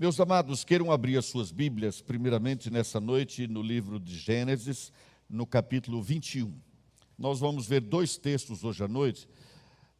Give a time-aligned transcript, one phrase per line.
[0.00, 4.92] Meus amados, queiram abrir as suas Bíblias, primeiramente nessa noite, no livro de Gênesis,
[5.28, 6.54] no capítulo 21.
[7.18, 9.28] Nós vamos ver dois textos hoje à noite,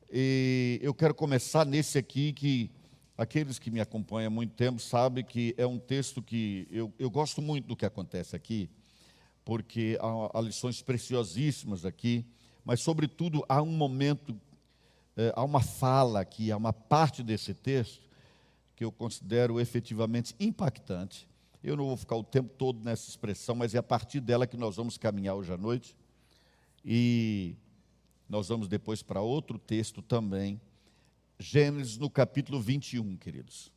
[0.09, 2.71] e eu quero começar nesse aqui, que
[3.17, 7.11] aqueles que me acompanham há muito tempo sabem que é um texto que eu, eu
[7.11, 8.71] gosto muito do que acontece aqui,
[9.45, 12.25] porque há, há lições preciosíssimas aqui,
[12.65, 14.41] mas, sobretudo, há um momento,
[15.17, 18.08] é, há uma fala aqui, há uma parte desse texto
[18.79, 21.29] que eu considero efetivamente impactante.
[21.65, 24.57] Eu não vou ficar o tempo todo nessa expressão, mas é a partir dela que
[24.57, 25.97] nós vamos caminhar hoje à noite.
[26.85, 27.57] E
[28.29, 30.61] nós vamos depois para outro texto também,
[31.41, 33.73] Gênesis no capítulo 21, queridos.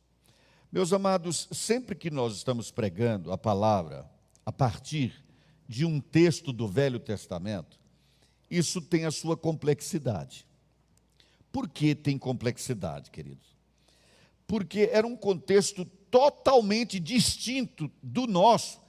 [0.70, 4.08] Meus amados, sempre que nós estamos pregando a palavra
[4.46, 5.12] a partir
[5.66, 7.76] de um texto do Velho Testamento,
[8.48, 10.46] isso tem a sua complexidade.
[11.50, 13.51] Por que tem complexidade, queridos?
[14.52, 18.82] Porque era um contexto totalmente distinto do nosso,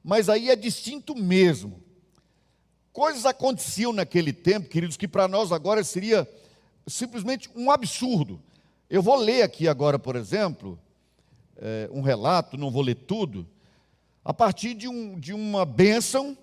[0.00, 1.82] mas aí é distinto mesmo.
[2.92, 6.24] Coisas aconteciam naquele tempo, queridos, que para nós agora seria
[6.86, 8.40] simplesmente um absurdo.
[8.88, 10.78] Eu vou ler aqui agora, por exemplo,
[11.56, 13.44] é, um relato, não vou ler tudo,
[14.24, 16.38] a partir de, um, de uma bênção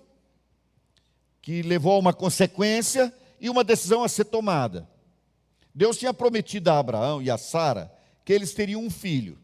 [1.40, 3.10] que levou a uma consequência
[3.40, 4.86] e uma decisão a ser tomada.
[5.74, 7.95] Deus tinha prometido a Abraão e a Sara
[8.26, 9.38] que eles teriam um filho.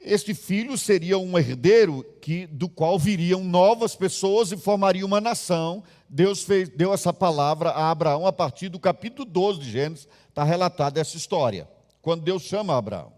[0.00, 5.84] Este filho seria um herdeiro que, do qual viriam novas pessoas e formaria uma nação.
[6.08, 10.42] Deus fez, deu essa palavra a Abraão a partir do capítulo 12 de Gênesis, está
[10.42, 11.70] relatada essa história,
[12.02, 13.12] quando Deus chama Abraão.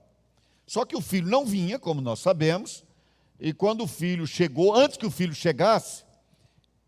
[0.67, 2.85] Só que o filho não vinha, como nós sabemos,
[3.41, 6.05] e quando o filho chegou, antes que o filho chegasse,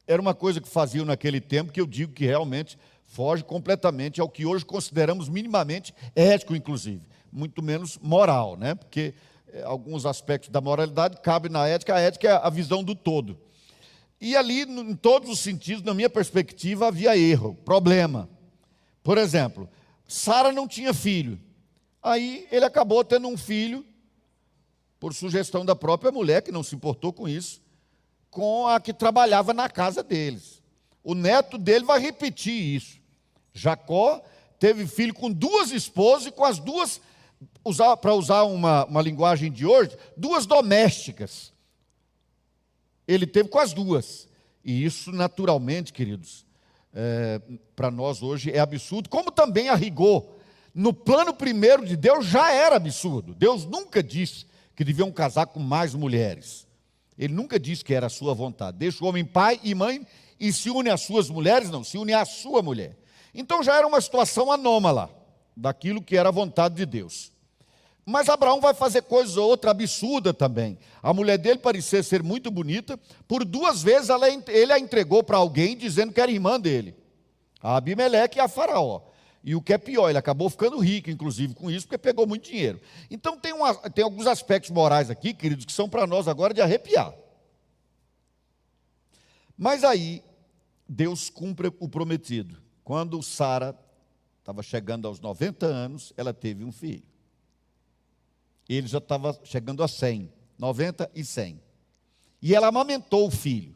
[0.06, 2.76] era uma coisa que faziam naquele tempo que eu digo que realmente
[3.12, 8.74] foge completamente ao que hoje consideramos minimamente ético, inclusive, muito menos moral, né?
[8.74, 9.14] Porque
[9.52, 13.38] é, alguns aspectos da moralidade cabem na ética, a ética é a visão do todo.
[14.18, 18.30] E ali, em todos os sentidos, na minha perspectiva, havia erro, problema.
[19.02, 19.68] Por exemplo,
[20.08, 21.38] Sara não tinha filho.
[22.02, 23.84] Aí ele acabou tendo um filho,
[24.98, 27.60] por sugestão da própria mulher, que não se importou com isso,
[28.30, 30.62] com a que trabalhava na casa deles.
[31.04, 33.01] O neto dele vai repetir isso.
[33.52, 34.22] Jacó
[34.58, 37.00] teve filho com duas esposas e com as duas,
[38.00, 41.52] para usar uma, uma linguagem de hoje, duas domésticas.
[43.06, 44.28] Ele teve com as duas.
[44.64, 46.46] E isso, naturalmente, queridos,
[46.94, 47.40] é,
[47.74, 50.24] para nós hoje é absurdo, como também a rigor.
[50.74, 53.34] No plano primeiro de Deus já era absurdo.
[53.34, 56.66] Deus nunca disse que deviam casar com mais mulheres.
[57.18, 58.78] Ele nunca disse que era a sua vontade.
[58.78, 60.06] Deixa o homem pai e mãe
[60.40, 62.96] e se une às suas mulheres, não, se une à sua mulher.
[63.34, 65.10] Então já era uma situação anômala
[65.56, 67.32] daquilo que era a vontade de Deus.
[68.04, 70.78] Mas Abraão vai fazer coisa ou outra absurda também.
[71.02, 72.98] A mulher dele parecia ser muito bonita,
[73.28, 76.96] por duas vezes ela, ele a entregou para alguém dizendo que era irmã dele,
[77.62, 79.02] a Abimeleque e a Faraó.
[79.44, 82.48] E o que é pior, ele acabou ficando rico, inclusive, com isso, porque pegou muito
[82.48, 82.80] dinheiro.
[83.10, 86.60] Então tem, uma, tem alguns aspectos morais aqui, queridos, que são para nós agora de
[86.60, 87.12] arrepiar.
[89.58, 90.22] Mas aí,
[90.88, 92.61] Deus cumpre o prometido.
[92.84, 93.78] Quando Sara
[94.40, 97.04] estava chegando aos 90 anos, ela teve um filho.
[98.68, 101.60] Ele já estava chegando a 100, 90 e 100.
[102.40, 103.74] E ela amamentou o filho.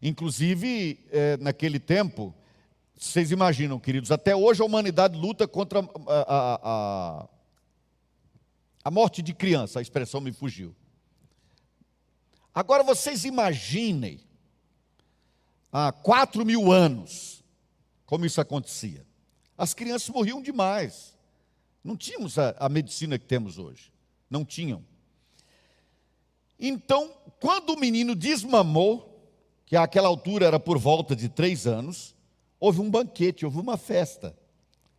[0.00, 2.34] Inclusive, é, naquele tempo,
[2.96, 7.28] vocês imaginam, queridos, até hoje a humanidade luta contra a, a,
[8.84, 10.74] a morte de criança, a expressão me fugiu.
[12.54, 14.20] Agora vocês imaginem,
[15.70, 17.35] há 4 mil anos,
[18.06, 19.04] como isso acontecia.
[19.58, 21.16] As crianças morriam demais.
[21.82, 23.92] Não tínhamos a, a medicina que temos hoje.
[24.30, 24.84] Não tinham.
[26.58, 29.12] Então, quando o menino desmamou,
[29.66, 32.14] que àquela altura era por volta de três anos,
[32.58, 34.36] houve um banquete, houve uma festa.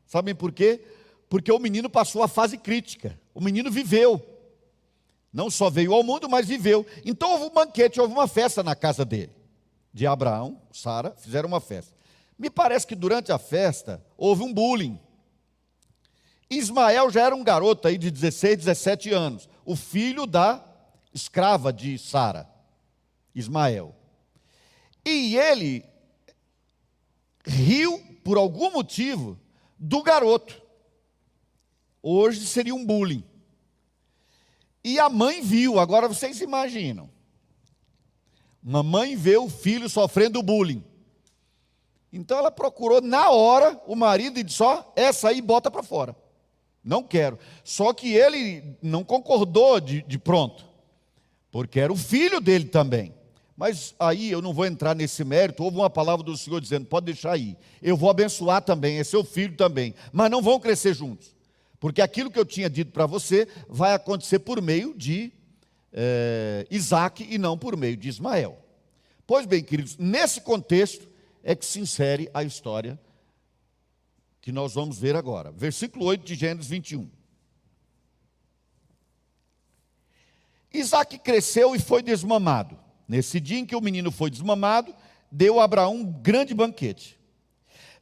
[0.06, 0.84] Sabem por quê?
[1.30, 3.20] Porque o menino passou a fase crítica.
[3.34, 4.24] O menino viveu.
[5.32, 6.86] Não só veio ao mundo, mas viveu.
[7.06, 9.32] Então houve um banquete, houve uma festa na casa dele.
[9.94, 11.97] De Abraão, Sara, fizeram uma festa.
[12.38, 15.00] Me parece que durante a festa houve um bullying.
[16.50, 20.64] Ismael já era um garoto aí de 16, 17 anos, o filho da
[21.14, 22.50] escrava de Sara,
[23.34, 23.96] Ismael.
[25.06, 25.84] E ele
[27.46, 29.40] riu, por algum motivo,
[29.80, 30.62] do garoto.
[32.02, 33.24] Hoje seria um bullying.
[34.84, 37.10] E a mãe viu, agora vocês imaginam.
[38.64, 40.84] Uma mãe vê o filho sofrendo bullying.
[42.18, 46.16] Então ela procurou na hora o marido e disse: Ó, essa aí bota para fora.
[46.84, 47.38] não quero.
[47.64, 50.66] Só que ele não concordou de, de pronto,
[51.52, 53.14] porque era o filho dele também.
[53.56, 55.64] Mas aí eu não vou entrar nesse mérito.
[55.64, 57.56] Houve uma palavra do Senhor dizendo: pode deixar aí.
[57.82, 59.94] Eu vou abençoar também, é seu filho também.
[60.12, 61.36] Mas não vão crescer juntos.
[61.80, 65.32] Porque aquilo que eu tinha dito para você vai acontecer por meio de
[65.94, 68.58] é, Isaac e não por meio de Ismael.
[69.26, 71.07] Pois bem, queridos, nesse contexto
[71.48, 73.00] é que se insere a história
[74.42, 75.50] que nós vamos ver agora.
[75.50, 77.10] Versículo 8 de Gênesis 21.
[80.74, 82.78] Isaac cresceu e foi desmamado.
[83.08, 84.94] Nesse dia em que o menino foi desmamado,
[85.32, 87.18] deu a Abraão um grande banquete.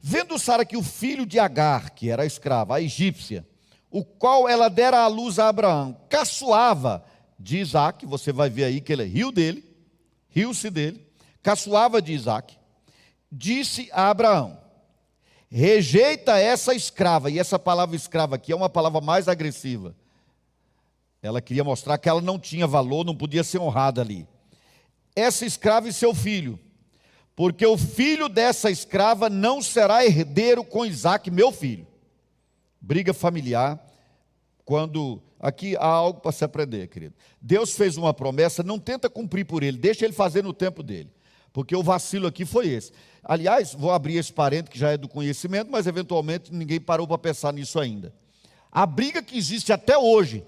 [0.00, 3.46] Vendo Sara que o filho de Agar, que era a escrava, a egípcia,
[3.88, 7.04] o qual ela dera à luz a Abraão, caçoava
[7.38, 9.64] de Isaac, você vai ver aí que ele riu dele,
[10.30, 11.06] riu-se dele,
[11.44, 12.55] caçoava de Isaac,
[13.36, 14.58] disse a Abraão:
[15.50, 19.94] rejeita essa escrava, e essa palavra escrava aqui é uma palavra mais agressiva.
[21.22, 24.28] Ela queria mostrar que ela não tinha valor, não podia ser honrada ali
[25.16, 26.60] essa escrava e seu filho,
[27.34, 31.86] porque o filho dessa escrava não será herdeiro com Isaac, meu filho.
[32.78, 33.82] Briga familiar,
[34.64, 35.22] quando.
[35.38, 37.14] Aqui há algo para se aprender, querido.
[37.40, 41.10] Deus fez uma promessa, não tenta cumprir por ele, deixa ele fazer no tempo dele.
[41.56, 42.92] Porque o vacilo aqui foi esse.
[43.24, 47.16] Aliás, vou abrir esse parente que já é do conhecimento, mas eventualmente ninguém parou para
[47.16, 48.12] pensar nisso ainda.
[48.70, 50.44] A briga que existe até hoje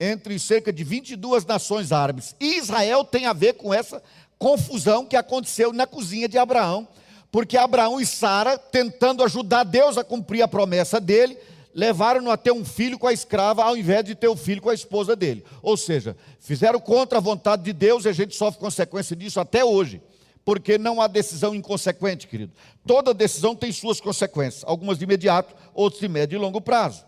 [0.00, 2.34] entre cerca de 22 nações árabes.
[2.40, 4.02] E Israel tem a ver com essa
[4.36, 6.88] confusão que aconteceu na cozinha de Abraão,
[7.30, 11.38] porque Abraão e Sara, tentando ajudar Deus a cumprir a promessa dele,
[11.72, 14.60] levaram-no a ter um filho com a escrava, ao invés de ter o um filho
[14.60, 15.44] com a esposa dele.
[15.62, 19.64] Ou seja, fizeram contra a vontade de Deus e a gente sofre consequência disso até
[19.64, 20.02] hoje.
[20.46, 22.52] Porque não há decisão inconsequente, querido.
[22.86, 27.04] Toda decisão tem suas consequências, algumas de imediato, outras de médio e longo prazo.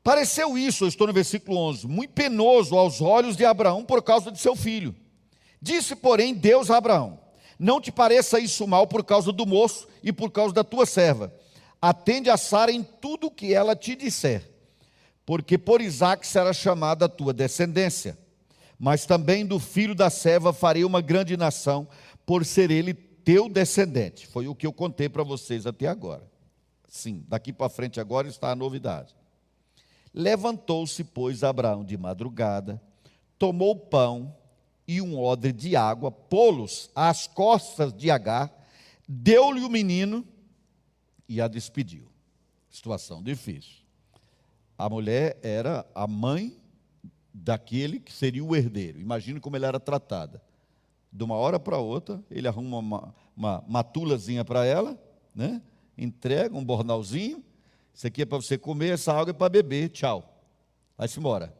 [0.00, 4.30] Pareceu isso, eu estou no versículo 11, muito penoso aos olhos de Abraão por causa
[4.30, 4.94] de seu filho.
[5.60, 7.18] Disse, porém, Deus a Abraão:
[7.58, 11.34] Não te pareça isso mal por causa do moço e por causa da tua serva.
[11.82, 14.48] Atende a Sara em tudo o que ela te disser,
[15.26, 18.16] porque por Isaque será chamada a tua descendência.
[18.84, 21.88] Mas também do filho da serva farei uma grande nação,
[22.26, 24.26] por ser ele teu descendente.
[24.26, 26.30] Foi o que eu contei para vocês até agora.
[26.86, 29.16] Sim, daqui para frente agora está a novidade.
[30.12, 32.78] Levantou-se, pois, Abraão de madrugada,
[33.38, 34.36] tomou pão
[34.86, 38.52] e um odre de água, pô-los às costas de Agar,
[39.08, 40.28] deu-lhe o menino
[41.26, 42.06] e a despediu.
[42.68, 43.82] Situação difícil.
[44.76, 46.62] A mulher era a mãe
[47.34, 49.00] daquele que seria o herdeiro.
[49.00, 50.40] Imagine como ela era tratada.
[51.12, 54.96] De uma hora para outra, ele arruma uma, uma matulazinha para ela,
[55.34, 55.60] né?
[55.98, 57.42] entrega um bornalzinho,
[57.92, 59.88] isso aqui é para você comer, essa água é para beber.
[59.90, 60.42] Tchau.
[60.98, 61.56] Vai-se embora.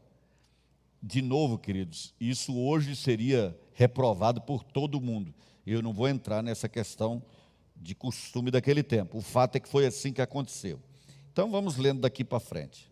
[1.01, 5.35] De novo, queridos, isso hoje seria reprovado por todo mundo.
[5.67, 7.23] Eu não vou entrar nessa questão
[7.77, 9.19] de costume daquele tempo.
[9.19, 10.81] O fato é que foi assim que aconteceu.
[11.33, 12.91] Então vamos lendo daqui para frente.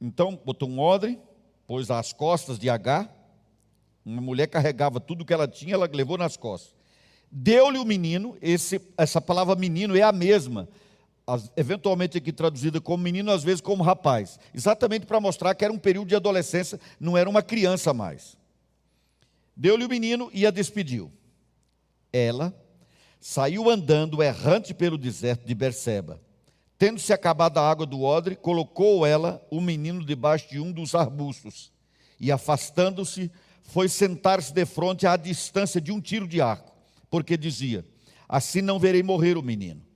[0.00, 1.18] Então botou um odre,
[1.66, 3.08] pôs às costas de H.
[4.04, 6.74] Uma mulher carregava tudo que ela tinha, ela levou nas costas.
[7.30, 10.68] Deu-lhe o menino, esse, essa palavra menino é a mesma
[11.56, 15.78] eventualmente aqui traduzida como menino, às vezes como rapaz, exatamente para mostrar que era um
[15.78, 18.36] período de adolescência, não era uma criança mais.
[19.54, 21.12] Deu-lhe o menino e a despediu.
[22.12, 22.54] Ela
[23.20, 26.20] saiu andando errante pelo deserto de Berseba.
[26.78, 31.72] Tendo-se acabado a água do odre, colocou ela, o menino, debaixo de um dos arbustos,
[32.20, 33.30] e afastando-se,
[33.62, 36.72] foi sentar-se de frente à distância de um tiro de arco,
[37.10, 37.84] porque dizia:
[38.28, 39.88] Assim não verei morrer o menino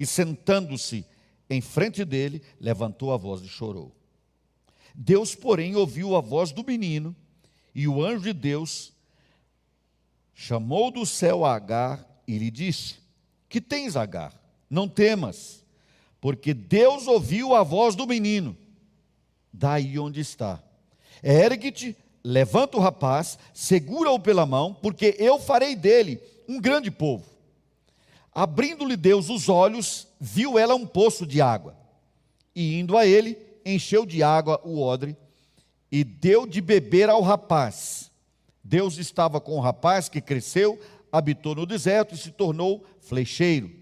[0.00, 1.04] e sentando-se
[1.50, 3.94] em frente dele, levantou a voz e chorou.
[4.94, 7.14] Deus, porém, ouviu a voz do menino,
[7.74, 8.94] e o anjo de Deus
[10.32, 12.96] chamou do céu a Agar e lhe disse:
[13.46, 14.32] Que tens, Agar?
[14.70, 15.59] Não temas,
[16.20, 18.56] porque Deus ouviu a voz do menino.
[19.52, 20.62] Daí onde está.
[21.22, 27.24] Ergue-te, levanta o rapaz, segura-o pela mão, porque eu farei dele um grande povo.
[28.32, 31.76] Abrindo-lhe Deus os olhos, viu ela um poço de água.
[32.54, 35.16] E indo a ele, encheu de água o odre
[35.90, 38.10] e deu de beber ao rapaz.
[38.62, 40.78] Deus estava com o rapaz que cresceu,
[41.10, 43.79] habitou no deserto e se tornou flecheiro.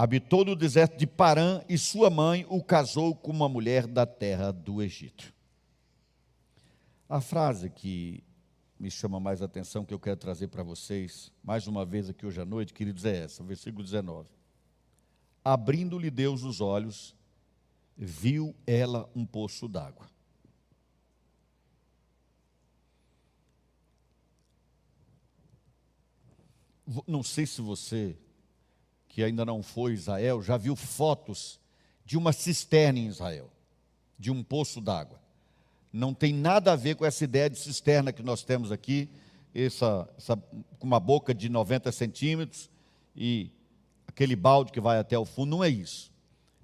[0.00, 4.52] Habitou no deserto de Parã e sua mãe o casou com uma mulher da terra
[4.52, 5.34] do Egito.
[7.08, 8.22] A frase que
[8.78, 12.40] me chama mais atenção, que eu quero trazer para vocês, mais uma vez aqui hoje
[12.40, 14.28] à noite, queridos, é essa, versículo 19.
[15.44, 17.16] Abrindo-lhe Deus os olhos,
[17.96, 20.06] viu ela um poço d'água.
[27.04, 28.16] Não sei se você,
[29.08, 31.58] que ainda não foi Israel, já viu fotos
[32.04, 33.50] de uma cisterna em Israel,
[34.18, 35.18] de um poço d'água.
[35.92, 39.08] Não tem nada a ver com essa ideia de cisterna que nós temos aqui,
[39.54, 40.08] essa,
[40.78, 42.70] com uma boca de 90 centímetros
[43.16, 43.50] e
[44.06, 46.12] aquele balde que vai até o fundo, não é isso.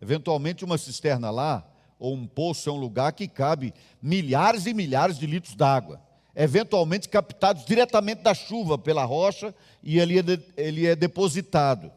[0.00, 1.66] Eventualmente, uma cisterna lá,
[1.98, 3.72] ou um poço, é um lugar que cabe
[4.02, 6.00] milhares e milhares de litros d'água,
[6.36, 10.22] eventualmente captados diretamente da chuva pela rocha e ele é,
[10.56, 11.90] ele é depositado.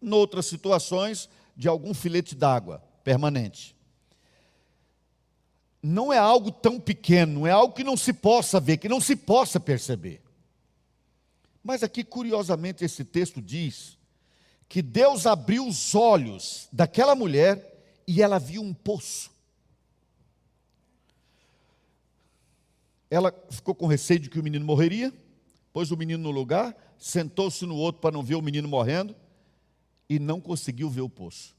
[0.00, 3.74] Noutras situações, de algum filete d'água permanente.
[5.82, 9.16] Não é algo tão pequeno, é algo que não se possa ver, que não se
[9.16, 10.22] possa perceber.
[11.62, 13.96] Mas aqui, curiosamente, esse texto diz
[14.68, 19.30] que Deus abriu os olhos daquela mulher e ela viu um poço.
[23.08, 25.12] Ela ficou com receio de que o menino morreria,
[25.72, 29.14] pôs o menino no lugar, sentou-se no outro para não ver o menino morrendo
[30.08, 31.54] e não conseguiu ver o poço.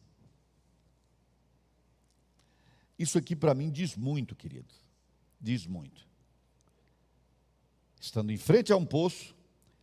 [2.97, 4.73] Isso aqui para mim diz muito, querido.
[5.39, 6.07] Diz muito.
[7.99, 9.35] Estando em frente a um poço,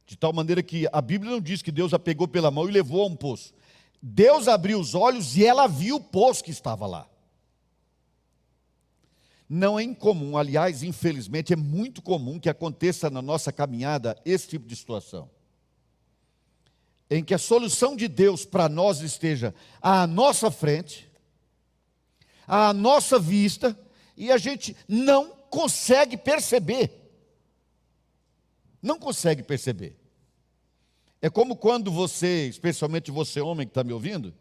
[0.06, 2.72] de tal maneira que a Bíblia não diz que Deus a pegou pela mão e
[2.72, 3.54] levou a um poço.
[4.02, 7.08] Deus abriu os olhos e ela viu o poço que estava lá.
[9.48, 14.66] Não é incomum, aliás, infelizmente, é muito comum que aconteça na nossa caminhada esse tipo
[14.66, 15.30] de situação
[17.10, 21.10] em que a solução de Deus para nós esteja à nossa frente,
[22.46, 23.78] à nossa vista,
[24.16, 26.90] e a gente não consegue perceber.
[28.82, 29.96] Não consegue perceber.
[31.20, 34.34] É como quando você, especialmente você, homem que está me ouvindo,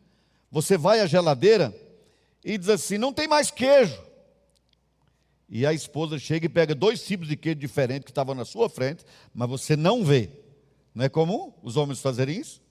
[0.51, 1.73] você vai à geladeira
[2.43, 3.97] e diz assim: não tem mais queijo.
[5.47, 8.69] E a esposa chega e pega dois tipos de queijo diferentes que estavam na sua
[8.69, 10.42] frente, mas você não vê.
[10.93, 12.61] Não é comum os homens fazerem isso?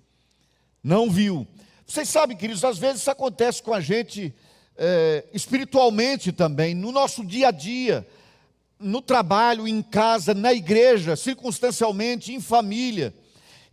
[0.82, 1.46] Não viu.
[1.86, 4.34] Vocês sabem, queridos, às vezes isso acontece com a gente
[4.76, 8.06] é, espiritualmente também, no nosso dia a dia,
[8.78, 13.14] no trabalho, em casa, na igreja, circunstancialmente, em família.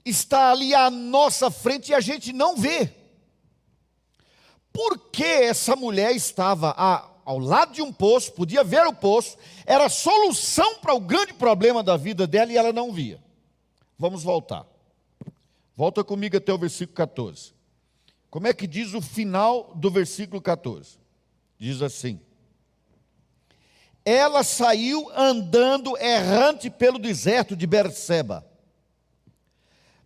[0.05, 2.91] Está ali à nossa frente e a gente não vê.
[4.71, 9.37] Por que essa mulher estava a, ao lado de um poço, podia ver o poço,
[9.65, 13.19] era solução para o grande problema da vida dela e ela não via?
[13.99, 14.65] Vamos voltar.
[15.75, 17.53] Volta comigo até o versículo 14.
[18.29, 20.97] Como é que diz o final do versículo 14?
[21.57, 22.21] Diz assim:
[24.05, 28.47] Ela saiu andando errante pelo deserto de Berseba.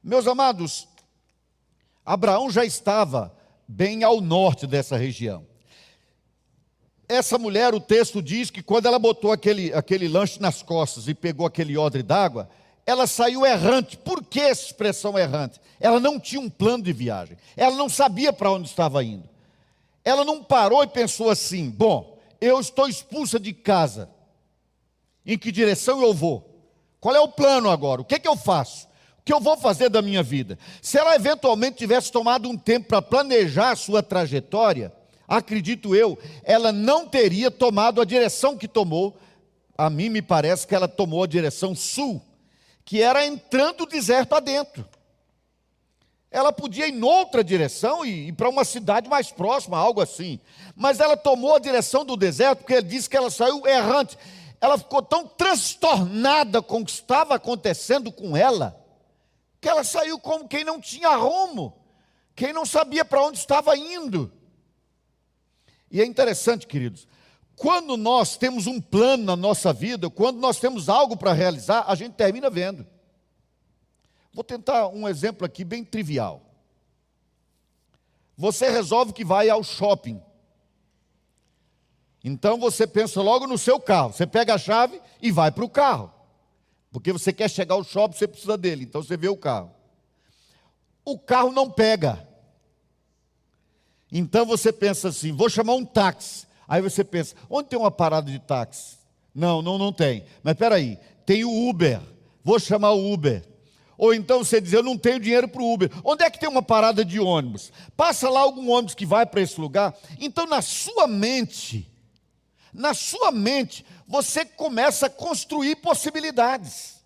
[0.04, 0.88] Meus amados,
[2.04, 5.46] Abraão já estava bem ao norte dessa região.
[7.08, 11.14] Essa mulher, o texto diz que quando ela botou aquele, aquele lanche nas costas e
[11.14, 12.50] pegou aquele odre d'água,
[12.86, 13.98] ela saiu errante.
[13.98, 15.60] Por que essa expressão errante?
[15.80, 17.38] Ela não tinha um plano de viagem.
[17.56, 19.28] Ela não sabia para onde estava indo.
[20.04, 24.10] Ela não parou e pensou assim: bom, eu estou expulsa de casa.
[25.26, 26.50] Em que direção eu vou?
[27.00, 28.02] Qual é o plano agora?
[28.02, 28.88] O que, é que eu faço?
[29.20, 30.60] O que eu vou fazer da minha vida?
[30.82, 34.92] Se ela eventualmente tivesse tomado um tempo para planejar a sua trajetória,
[35.26, 39.18] acredito eu, ela não teria tomado a direção que tomou.
[39.78, 42.22] A mim me parece que ela tomou a direção sul
[42.86, 44.88] que era entrando o deserto adentro.
[46.30, 50.40] Ela podia ir noutra direção e ir para uma cidade mais próxima, algo assim.
[50.76, 54.18] Mas ela tomou a direção do deserto porque ele disse que ela saiu errante.
[54.60, 58.80] Ela ficou tão transtornada com o que estava acontecendo com ela,
[59.62, 61.78] que ela saiu como quem não tinha rumo,
[62.36, 64.32] quem não sabia para onde estava indo.
[65.92, 67.08] E é interessante, queridos,
[67.56, 71.96] quando nós temos um plano na nossa vida, quando nós temos algo para realizar, a
[71.96, 72.86] gente termina vendo.
[74.34, 76.42] Vou tentar um exemplo aqui bem trivial.
[78.36, 80.22] Você resolve que vai ao shopping.
[82.24, 84.12] Então você pensa logo no seu carro.
[84.12, 86.12] Você pega a chave e vai para o carro.
[86.92, 88.84] Porque você quer chegar ao shopping, você precisa dele.
[88.84, 89.72] Então você vê o carro.
[91.06, 92.28] O carro não pega.
[94.12, 96.48] Então você pensa assim: vou chamar um táxi.
[96.68, 98.98] Aí você pensa, onde tem uma parada de táxi?
[99.34, 100.26] Não, não, não tem.
[100.44, 102.00] Mas espera aí, tem o Uber.
[102.44, 103.44] Vou chamar o Uber.
[103.98, 105.90] Ou então você diz, eu não tenho dinheiro para o Uber.
[106.04, 107.72] Onde é que tem uma parada de ônibus?
[107.96, 109.96] Passa lá algum ônibus que vai para esse lugar.
[110.20, 111.90] Então, na sua mente,
[112.74, 117.02] na sua mente, você começa a construir possibilidades.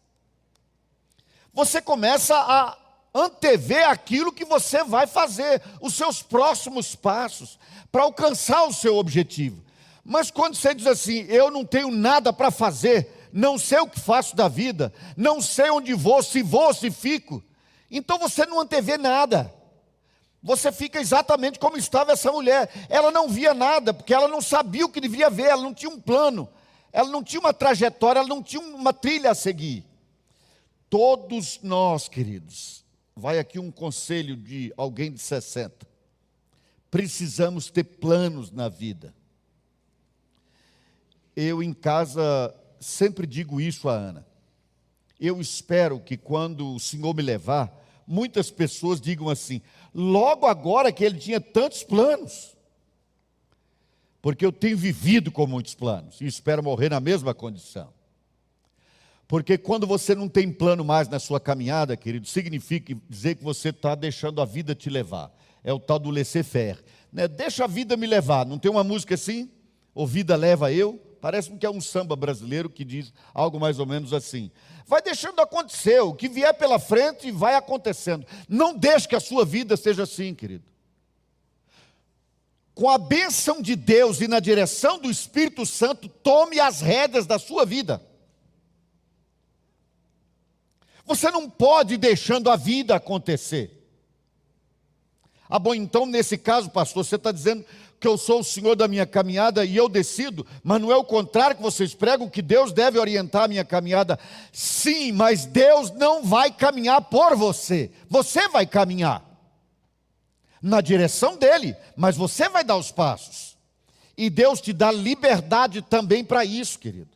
[1.54, 2.78] Você começa a
[3.20, 7.58] antever aquilo que você vai fazer, os seus próximos passos,
[7.92, 9.64] para alcançar o seu objetivo.
[10.04, 14.00] Mas quando você diz assim, eu não tenho nada para fazer, não sei o que
[14.00, 17.44] faço da vida, não sei onde vou, se vou, se fico,
[17.90, 19.54] então você não antevê nada.
[20.42, 22.70] Você fica exatamente como estava essa mulher.
[22.90, 25.90] Ela não via nada, porque ela não sabia o que devia ver, ela não tinha
[25.90, 26.48] um plano,
[26.92, 29.86] ela não tinha uma trajetória, ela não tinha uma trilha a seguir.
[30.90, 32.86] Todos nós, queridos,
[33.18, 35.88] vai aqui um conselho de alguém de 60.
[36.92, 39.14] Precisamos ter planos na vida.
[41.36, 44.26] Eu em casa sempre digo isso a Ana.
[45.20, 49.62] Eu espero que quando o Senhor me levar, muitas pessoas digam assim:
[49.94, 52.56] logo agora que ele tinha tantos planos.
[54.22, 57.97] Porque eu tenho vivido com muitos planos e espero morrer na mesma condição.
[59.28, 63.70] Porque quando você não tem plano mais na sua caminhada, querido, significa dizer que você
[63.70, 65.32] está deixando a vida te levar.
[65.64, 66.80] É o tal do laissez-faire.
[67.12, 67.28] Né?
[67.28, 68.46] Deixa a vida me levar.
[68.46, 69.52] Não tem uma música assim?
[69.94, 70.98] O vida leva eu?
[71.20, 74.50] Parece-me que é um samba brasileiro que diz algo mais ou menos assim.
[74.86, 78.26] Vai deixando acontecer, o que vier pela frente vai acontecendo.
[78.48, 80.64] Não deixe que a sua vida seja assim, querido.
[82.74, 87.40] Com a bênção de Deus e na direção do Espírito Santo, tome as rédeas da
[87.40, 88.02] sua vida.
[91.08, 93.74] Você não pode ir deixando a vida acontecer.
[95.50, 97.66] Ah, bom, então nesse caso, pastor, você está dizendo
[98.00, 101.06] que eu sou o senhor da minha caminhada e eu decido, mas não é o
[101.06, 104.20] contrário que vocês pregam, que Deus deve orientar a minha caminhada.
[104.52, 109.24] Sim, mas Deus não vai caminhar por você, você vai caminhar
[110.62, 113.58] na direção dele, mas você vai dar os passos.
[114.18, 117.10] E Deus te dá liberdade também para isso, querido.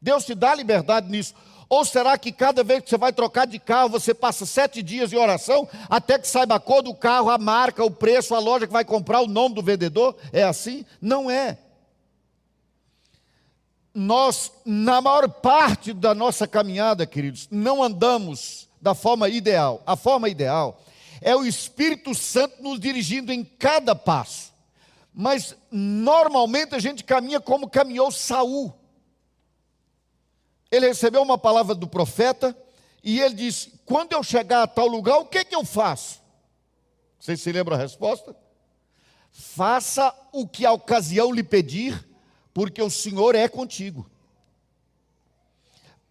[0.00, 1.34] Deus te dá liberdade nisso.
[1.72, 5.10] Ou será que cada vez que você vai trocar de carro, você passa sete dias
[5.10, 8.66] em oração até que saiba a cor do carro, a marca, o preço, a loja
[8.66, 10.14] que vai comprar, o nome do vendedor?
[10.34, 10.84] É assim?
[11.00, 11.56] Não é.
[13.94, 19.82] Nós, na maior parte da nossa caminhada, queridos, não andamos da forma ideal.
[19.86, 20.78] A forma ideal
[21.22, 24.52] é o Espírito Santo nos dirigindo em cada passo.
[25.14, 28.74] Mas normalmente a gente caminha como caminhou Saul
[30.72, 32.56] ele recebeu uma palavra do profeta
[33.04, 36.22] e ele disse: Quando eu chegar a tal lugar, o que, que eu faço?
[37.20, 38.34] Vocês se lembram a resposta?
[39.30, 42.08] Faça o que a ocasião lhe pedir,
[42.54, 44.10] porque o Senhor é contigo.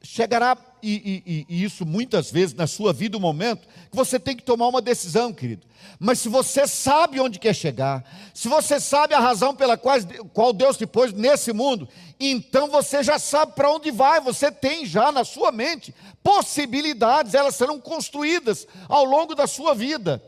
[0.04, 4.36] Chegará, e, e, e, isso muitas vezes na sua vida, um momento, que você tem
[4.36, 5.68] que tomar uma decisão, querido.
[6.00, 9.98] Mas se você sabe onde quer chegar, se você sabe a razão pela qual,
[10.34, 11.88] qual Deus te pôs nesse mundo,
[12.20, 17.56] então você já sabe para onde vai, você tem já na sua mente possibilidades, elas
[17.56, 20.24] serão construídas ao longo da sua vida.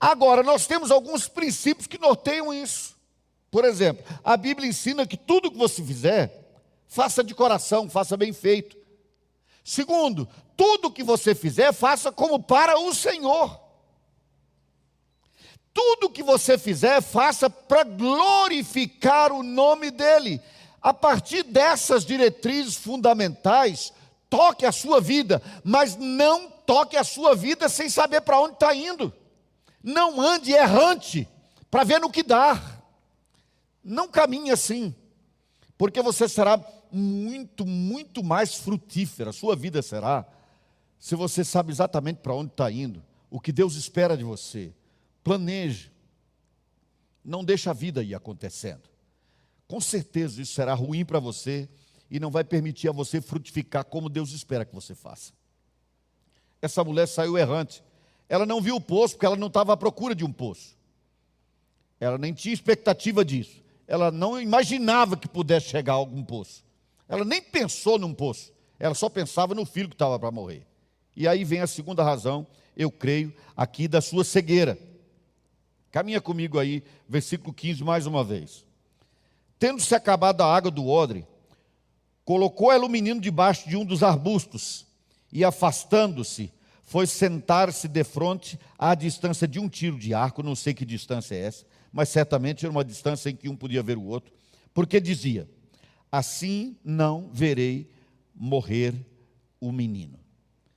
[0.00, 2.96] Agora, nós temos alguns princípios que norteiam isso.
[3.50, 6.32] Por exemplo, a Bíblia ensina que tudo que você fizer,
[6.86, 8.76] faça de coração, faça bem feito.
[9.68, 10.26] Segundo,
[10.56, 13.60] tudo que você fizer, faça como para o Senhor.
[15.74, 20.40] Tudo que você fizer, faça para glorificar o nome dEle.
[20.80, 23.92] A partir dessas diretrizes fundamentais,
[24.30, 28.74] toque a sua vida, mas não toque a sua vida sem saber para onde está
[28.74, 29.12] indo.
[29.82, 31.28] Não ande errante
[31.70, 32.58] para ver no que dá.
[33.84, 34.94] Não caminhe assim,
[35.76, 36.58] porque você será
[36.92, 40.26] muito, muito mais frutífera, sua vida será,
[40.98, 44.72] se você sabe exatamente para onde está indo, o que Deus espera de você.
[45.22, 45.92] Planeje.
[47.24, 48.88] Não deixe a vida ir acontecendo.
[49.66, 51.68] Com certeza isso será ruim para você
[52.10, 55.32] e não vai permitir a você frutificar como Deus espera que você faça.
[56.60, 57.84] Essa mulher saiu errante.
[58.28, 60.76] Ela não viu o poço porque ela não estava à procura de um poço.
[62.00, 63.62] Ela nem tinha expectativa disso.
[63.86, 66.64] Ela não imaginava que pudesse chegar a algum poço.
[67.08, 70.66] Ela nem pensou num poço, ela só pensava no filho que estava para morrer.
[71.16, 74.78] E aí vem a segunda razão, eu creio, aqui da sua cegueira.
[75.90, 78.64] Caminha comigo aí, versículo 15, mais uma vez.
[79.58, 81.26] Tendo-se acabado a água do odre,
[82.24, 84.86] colocou ela o menino debaixo de um dos arbustos
[85.32, 86.52] e, afastando-se,
[86.84, 91.34] foi sentar-se de frente à distância de um tiro de arco, não sei que distância
[91.34, 94.32] é essa, mas certamente era uma distância em que um podia ver o outro,
[94.72, 95.48] porque dizia:
[96.10, 97.90] assim não verei
[98.34, 98.94] morrer
[99.60, 100.18] o menino.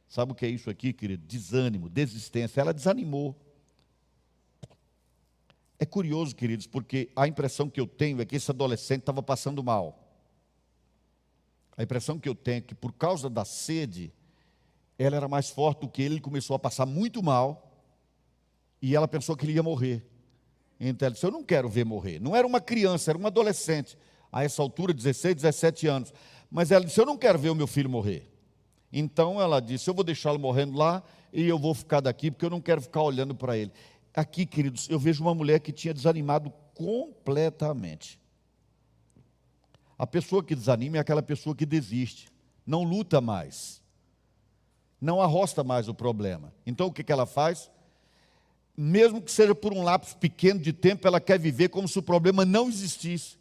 [0.07, 1.25] Sabe o que é isso aqui, querido?
[1.25, 2.59] Desânimo, desistência.
[2.59, 3.35] Ela desanimou.
[5.79, 9.63] É curioso, queridos, porque a impressão que eu tenho é que esse adolescente estava passando
[9.63, 9.97] mal.
[11.77, 14.13] A impressão que eu tenho é que por causa da sede,
[14.99, 17.71] ela era mais forte do que ele, ele começou a passar muito mal,
[18.81, 20.05] e ela pensou que ele ia morrer.
[20.79, 22.19] Então ela disse: Eu não quero ver morrer.
[22.19, 23.97] Não era uma criança, era uma adolescente,
[24.31, 26.13] a essa altura, 16, 17 anos.
[26.49, 28.29] Mas ela disse: Eu não quero ver o meu filho morrer.
[28.91, 32.49] Então ela disse: Eu vou deixá-lo morrendo lá e eu vou ficar daqui, porque eu
[32.49, 33.71] não quero ficar olhando para ele.
[34.13, 38.19] Aqui, queridos, eu vejo uma mulher que tinha desanimado completamente.
[39.97, 42.27] A pessoa que desanima é aquela pessoa que desiste,
[42.65, 43.81] não luta mais,
[44.99, 46.53] não arrosta mais o problema.
[46.65, 47.69] Então o que, que ela faz?
[48.75, 52.01] Mesmo que seja por um lapso pequeno de tempo, ela quer viver como se o
[52.01, 53.37] problema não existisse.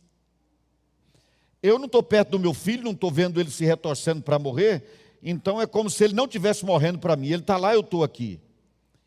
[1.62, 4.82] Eu não estou perto do meu filho, não estou vendo ele se retorcendo para morrer,
[5.22, 7.28] então é como se ele não estivesse morrendo para mim.
[7.28, 8.40] Ele está lá, eu estou aqui.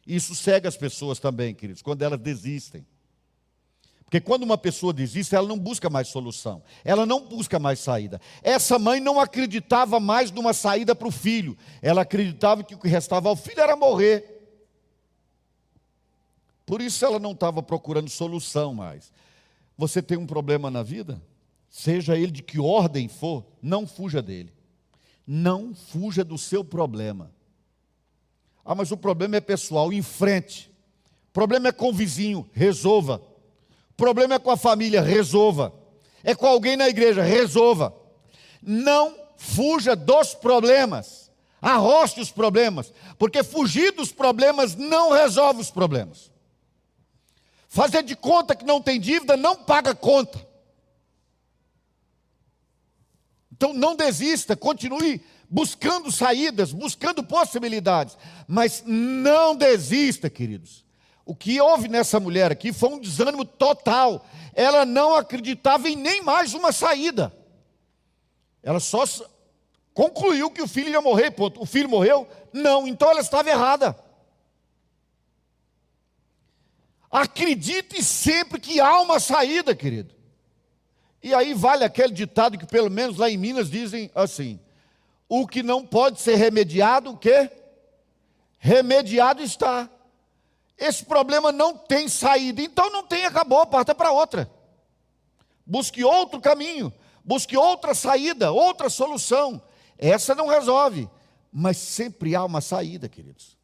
[0.05, 2.85] Isso cega as pessoas também, queridos, quando elas desistem.
[4.03, 8.21] Porque quando uma pessoa desiste, ela não busca mais solução, ela não busca mais saída.
[8.43, 12.87] Essa mãe não acreditava mais numa saída para o filho, ela acreditava que o que
[12.87, 14.29] restava ao filho era morrer.
[16.63, 19.11] Por isso ela não estava procurando solução mais.
[19.75, 21.19] Você tem um problema na vida?
[21.73, 24.53] Seja ele de que ordem for, não fuja dele.
[25.25, 27.33] Não fuja do seu problema.
[28.63, 30.71] Ah, mas o problema é pessoal, enfrente.
[31.33, 33.21] Problema é com o vizinho, resolva
[34.03, 35.73] problema é com a família, resolva.
[36.25, 37.95] É com alguém na igreja, resolva.
[38.61, 41.31] Não fuja dos problemas.
[41.61, 46.29] Arroste os problemas, porque fugir dos problemas não resolve os problemas.
[47.69, 50.45] Fazer de conta que não tem dívida não paga conta.
[53.63, 60.83] Então não desista, continue buscando saídas, buscando possibilidades, mas não desista, queridos.
[61.25, 64.25] O que houve nessa mulher aqui foi um desânimo total.
[64.53, 67.33] Ela não acreditava em nem mais uma saída.
[68.61, 69.05] Ela só
[69.93, 71.31] concluiu que o filho ia morrer.
[71.31, 71.61] Ponto.
[71.61, 72.27] O filho morreu?
[72.51, 73.97] Não, então ela estava errada.
[77.09, 80.13] Acredite sempre que há uma saída, querido.
[81.23, 84.59] E aí vale aquele ditado que pelo menos lá em Minas dizem assim:
[85.29, 87.49] o que não pode ser remediado, o quê?
[88.59, 89.89] Remediado está.
[90.77, 94.51] Esse problema não tem saída, então não tem, acabou, parta para outra.
[95.65, 96.91] Busque outro caminho,
[97.23, 99.61] busque outra saída, outra solução.
[99.97, 101.09] Essa não resolve,
[101.51, 103.57] mas sempre há uma saída, queridos.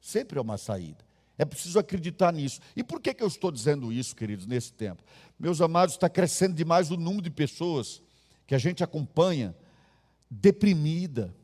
[0.00, 1.04] Sempre há uma saída.
[1.36, 2.60] É preciso acreditar nisso.
[2.76, 5.02] E por que, que eu estou dizendo isso, queridos, nesse tempo?
[5.40, 8.02] Meus amados, está crescendo demais o número de pessoas
[8.46, 9.56] que a gente acompanha
[10.30, 11.34] deprimida,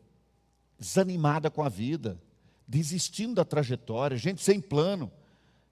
[0.79, 2.21] desanimada com a vida,
[2.69, 5.11] desistindo da trajetória, gente sem plano,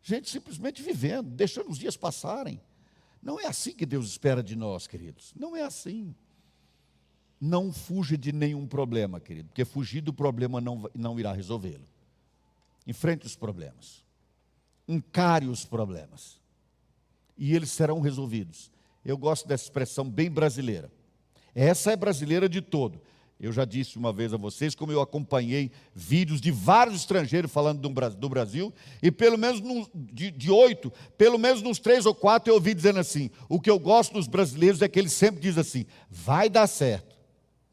[0.03, 2.59] gente simplesmente vivendo, deixando os dias passarem.
[3.23, 5.35] Não é assim que Deus espera de nós, queridos.
[5.37, 6.15] Não é assim.
[7.39, 11.85] Não fuja de nenhum problema, querido, porque fugir do problema não, não irá resolvê-lo.
[12.87, 14.03] Enfrente os problemas.
[14.89, 16.43] Encare os problemas.
[17.37, 18.71] E eles serão resolvidos.
[19.05, 20.91] Eu gosto dessa expressão bem brasileira.
[21.55, 23.01] Essa é brasileira de todo.
[23.39, 27.81] Eu já disse uma vez a vocês como eu acompanhei vídeos de vários estrangeiros falando
[27.81, 32.51] do Brasil, e pelo menos no, de, de oito, pelo menos nos três ou quatro
[32.51, 35.61] eu ouvi dizendo assim: o que eu gosto dos brasileiros é que eles sempre dizem
[35.61, 37.17] assim: vai dar certo,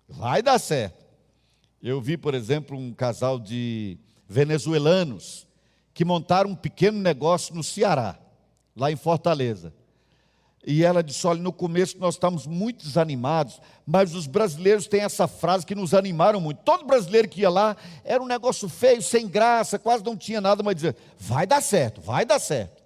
[0.09, 1.05] vai dar certo.
[1.81, 3.97] Eu vi, por exemplo, um casal de
[4.27, 5.47] venezuelanos
[5.93, 8.19] que montaram um pequeno negócio no Ceará,
[8.75, 9.73] lá em Fortaleza.
[10.65, 15.27] E ela disse: olha, no começo nós estávamos muito desanimados, mas os brasileiros têm essa
[15.27, 16.59] frase que nos animaram muito.
[16.63, 20.61] Todo brasileiro que ia lá era um negócio feio, sem graça, quase não tinha nada,
[20.61, 22.81] mas dizia: vai dar certo, vai dar certo.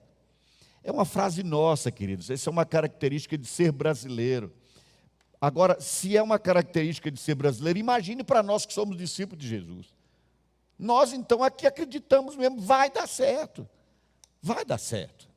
[0.83, 4.53] É uma frase nossa, queridos, essa é uma característica de ser brasileiro.
[5.41, 9.49] Agora, se é uma característica de ser brasileiro, imagine para nós que somos discípulos de
[9.49, 9.87] Jesus.
[10.77, 13.67] Nós então aqui acreditamos mesmo, vai dar certo,
[14.41, 15.27] vai dar certo.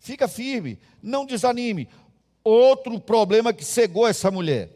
[0.00, 1.86] Fica firme, não desanime.
[2.42, 4.70] Outro problema que cegou essa mulher.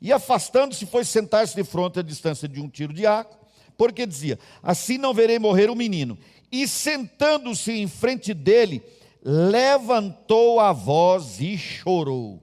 [0.00, 3.38] E afastando-se, foi sentar-se de fronte à distância de um tiro de arco,
[3.78, 6.18] porque dizia: Assim não verei morrer o menino.
[6.50, 8.82] E sentando-se em frente dele,
[9.22, 12.42] levantou a voz e chorou.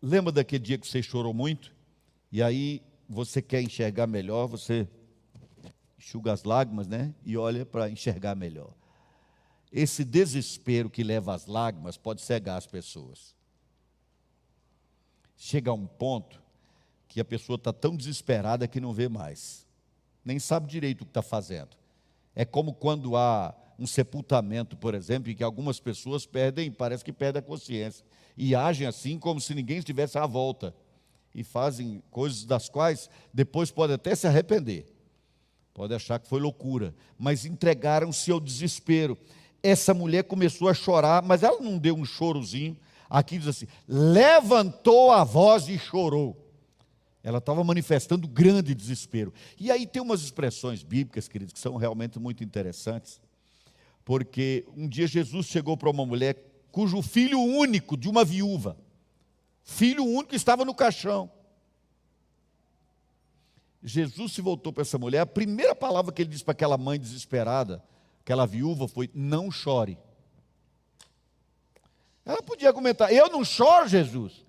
[0.00, 1.70] Lembra daquele dia que você chorou muito?
[2.32, 4.88] E aí você quer enxergar melhor, você
[6.02, 7.14] enxuga as lágrimas, né?
[7.24, 8.74] E olha para enxergar melhor.
[9.72, 13.34] Esse desespero que leva às lágrimas pode cegar as pessoas.
[15.36, 16.42] Chega a um ponto
[17.08, 19.66] que a pessoa está tão desesperada que não vê mais,
[20.24, 21.76] nem sabe direito o que está fazendo.
[22.34, 27.12] É como quando há um sepultamento, por exemplo, em que algumas pessoas perdem, parece que
[27.12, 28.04] perdem a consciência,
[28.36, 30.74] e agem assim como se ninguém estivesse à volta.
[31.34, 34.91] e fazem coisas das quais depois pode até se arrepender.
[35.74, 39.16] Pode achar que foi loucura, mas entregaram-se ao desespero.
[39.62, 42.76] Essa mulher começou a chorar, mas ela não deu um chorozinho.
[43.08, 46.36] Aqui diz assim: levantou a voz e chorou.
[47.22, 49.32] Ela estava manifestando grande desespero.
[49.58, 53.20] E aí tem umas expressões bíblicas, queridos, que são realmente muito interessantes.
[54.04, 56.36] Porque um dia Jesus chegou para uma mulher
[56.72, 58.76] cujo filho único de uma viúva,
[59.62, 61.30] filho único estava no caixão.
[63.82, 66.98] Jesus se voltou para essa mulher, a primeira palavra que ele disse para aquela mãe
[66.98, 67.82] desesperada,
[68.20, 69.98] aquela viúva, foi: Não chore.
[72.24, 74.44] Ela podia comentar: Eu não choro, Jesus.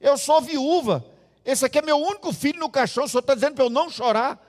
[0.00, 1.04] Eu sou viúva.
[1.44, 3.04] Esse aqui é meu único filho no caixão.
[3.04, 4.44] O senhor está dizendo para eu não chorar.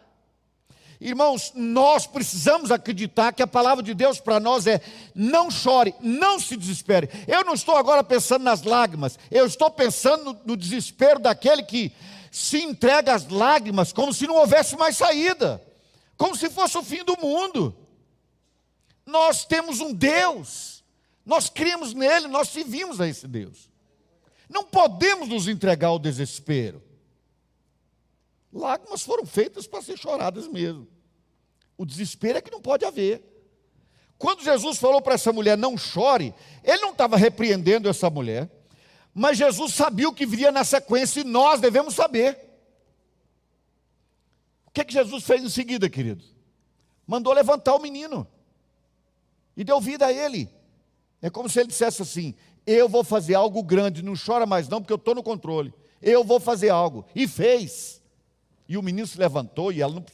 [0.99, 4.81] Irmãos, nós precisamos acreditar que a palavra de Deus para nós é:
[5.15, 7.09] não chore, não se desespere.
[7.25, 11.93] Eu não estou agora pensando nas lágrimas, eu estou pensando no, no desespero daquele que
[12.31, 15.61] se entrega às lágrimas como se não houvesse mais saída,
[16.17, 17.75] como se fosse o fim do mundo.
[19.05, 20.83] Nós temos um Deus,
[21.25, 23.69] nós cremos nele, nós servimos a esse Deus.
[24.49, 26.81] Não podemos nos entregar ao desespero.
[28.51, 30.87] Lágrimas foram feitas para ser choradas mesmo.
[31.77, 33.23] O desespero é que não pode haver.
[34.17, 38.49] Quando Jesus falou para essa mulher não chore, ele não estava repreendendo essa mulher,
[39.13, 42.37] mas Jesus sabia o que viria na sequência e nós devemos saber.
[44.67, 46.23] O que, é que Jesus fez em seguida, querido?
[47.05, 48.27] Mandou levantar o menino
[49.57, 50.49] e deu vida a ele.
[51.21, 54.79] É como se ele dissesse assim: Eu vou fazer algo grande, não chora mais não,
[54.79, 55.73] porque eu estou no controle.
[56.01, 57.05] Eu vou fazer algo.
[57.13, 58.01] E fez.
[58.67, 60.05] E o menino se levantou e ela não,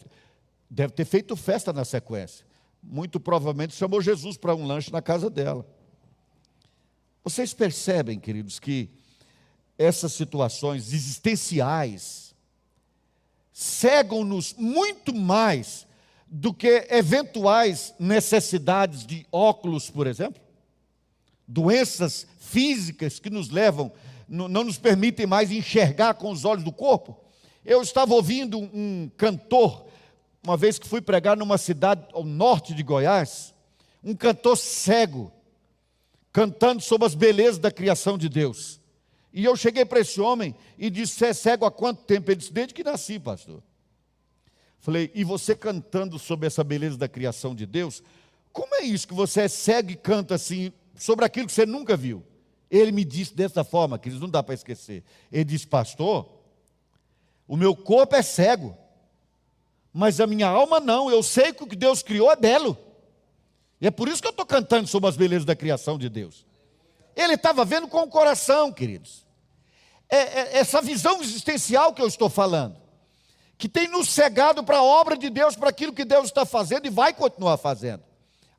[0.69, 2.45] deve ter feito festa na sequência.
[2.81, 5.65] Muito provavelmente chamou Jesus para um lanche na casa dela.
[7.25, 8.87] Vocês percebem, queridos, que
[9.79, 12.35] essas situações existenciais
[13.51, 15.87] cegam-nos muito mais
[16.27, 20.39] do que eventuais necessidades de óculos, por exemplo?
[21.47, 23.91] Doenças físicas que nos levam,
[24.29, 27.19] não nos permitem mais enxergar com os olhos do corpo.
[27.65, 29.87] Eu estava ouvindo um cantor,
[30.43, 33.51] uma vez que fui pregar numa cidade ao norte de Goiás,
[34.03, 35.31] um cantor cego,
[36.35, 38.81] cantando sobre as belezas da criação de Deus.
[39.31, 42.29] E eu cheguei para esse homem e disse: Você é cego há quanto tempo?
[42.29, 43.63] Ele disse: Desde que nasci, pastor.
[44.77, 48.03] Falei: E você cantando sobre essa beleza da criação de Deus,
[48.51, 51.95] como é isso que você é cego e canta assim, sobre aquilo que você nunca
[51.95, 52.21] viu?
[52.69, 55.05] Ele me disse dessa forma, que não dá para esquecer.
[55.31, 56.29] Ele disse: Pastor,
[57.47, 58.77] o meu corpo é cego,
[59.93, 61.09] mas a minha alma não.
[61.09, 62.77] Eu sei que o que Deus criou é belo.
[63.79, 66.45] E é por isso que eu estou cantando sobre as belezas da criação de Deus.
[67.15, 69.25] Ele estava vendo com o coração, queridos.
[70.09, 72.77] É, é, essa visão existencial que eu estou falando,
[73.57, 76.85] que tem nos cegado para a obra de Deus, para aquilo que Deus está fazendo
[76.85, 78.03] e vai continuar fazendo.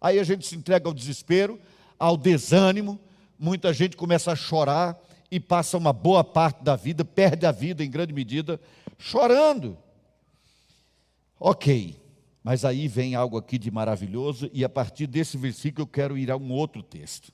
[0.01, 1.61] Aí a gente se entrega ao desespero,
[1.99, 2.99] ao desânimo,
[3.39, 4.99] muita gente começa a chorar
[5.31, 8.61] e passa uma boa parte da vida, perde a vida em grande medida,
[8.99, 9.77] chorando.
[11.39, 12.06] Ok.
[12.47, 16.31] Mas aí vem algo aqui de maravilhoso, e a partir desse versículo eu quero ir
[16.31, 17.33] a um outro texto.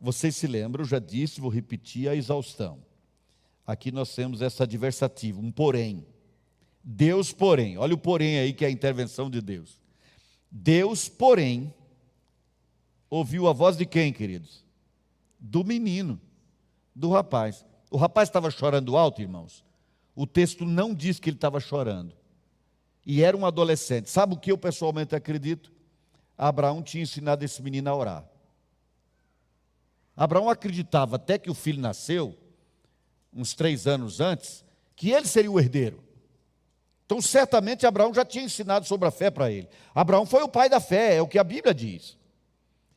[0.00, 2.78] Vocês se lembram, eu já disse, vou repetir a exaustão.
[3.66, 6.06] Aqui nós temos essa adversativa, um porém.
[6.84, 9.80] Deus, porém, olha o porém aí que é a intervenção de Deus.
[10.48, 11.74] Deus, porém,
[13.10, 14.64] ouviu a voz de quem, queridos?
[15.40, 16.20] Do menino,
[16.94, 17.66] do rapaz.
[17.90, 19.64] O rapaz estava chorando alto, irmãos.
[20.14, 22.14] O texto não diz que ele estava chorando
[23.04, 24.10] e era um adolescente.
[24.10, 25.72] Sabe o que eu pessoalmente acredito?
[26.36, 28.24] Abraão tinha ensinado esse menino a orar.
[30.16, 32.36] Abraão acreditava até que o filho nasceu,
[33.32, 34.64] uns três anos antes,
[34.94, 36.02] que ele seria o herdeiro.
[37.04, 39.68] Então, certamente, Abraão já tinha ensinado sobre a fé para ele.
[39.94, 42.16] Abraão foi o pai da fé, é o que a Bíblia diz.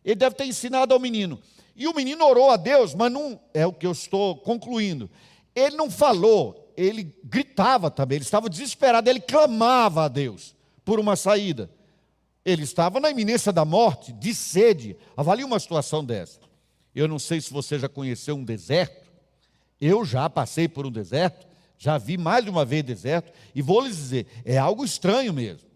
[0.05, 1.39] Ele deve ter ensinado ao menino.
[1.75, 5.09] E o menino orou a Deus, mas não é o que eu estou concluindo.
[5.53, 11.15] Ele não falou, ele gritava também, ele estava desesperado, ele clamava a Deus por uma
[11.15, 11.71] saída.
[12.45, 14.95] Ele estava na iminência da morte, de sede.
[15.17, 16.39] Avalie uma situação dessa.
[16.95, 19.07] Eu não sei se você já conheceu um deserto.
[19.81, 21.45] Eu já passei por um deserto,
[21.77, 25.67] já vi mais de uma vez deserto, e vou lhes dizer, é algo estranho mesmo.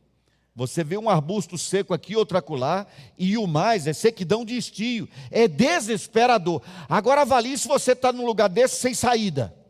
[0.56, 2.88] Você vê um arbusto seco aqui, outro acolá,
[3.18, 6.62] e o mais é sequidão de estio, é desesperador.
[6.90, 9.61] Agora avalie se você está num lugar desse sem saída.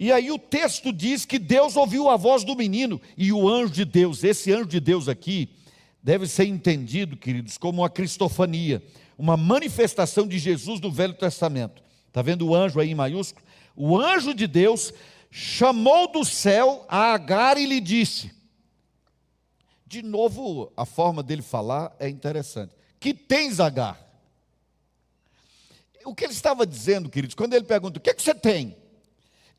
[0.00, 3.74] E aí o texto diz que Deus ouviu a voz do menino e o anjo
[3.74, 5.50] de Deus, esse anjo de Deus aqui,
[6.02, 8.82] deve ser entendido, queridos, como uma cristofania,
[9.18, 11.82] uma manifestação de Jesus do Velho Testamento.
[12.08, 13.44] Está vendo o anjo aí em maiúsculo?
[13.76, 14.90] o anjo de Deus
[15.30, 18.32] chamou do céu a Agar e lhe disse:
[19.86, 22.74] De novo, a forma dele falar é interessante.
[22.98, 24.00] Que tens, Agar?
[26.06, 28.80] O que ele estava dizendo, queridos, quando ele pergunta: O que, é que você tem?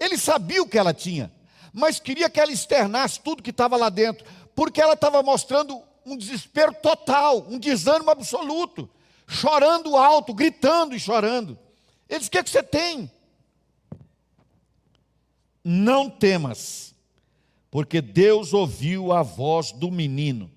[0.01, 1.31] Ele sabia o que ela tinha,
[1.71, 6.17] mas queria que ela externasse tudo que estava lá dentro, porque ela estava mostrando um
[6.17, 8.89] desespero total, um desânimo absoluto,
[9.27, 11.55] chorando alto, gritando e chorando.
[12.09, 13.11] Ele disse: O que, é que você tem?
[15.63, 16.95] Não temas,
[17.69, 20.49] porque Deus ouviu a voz do menino,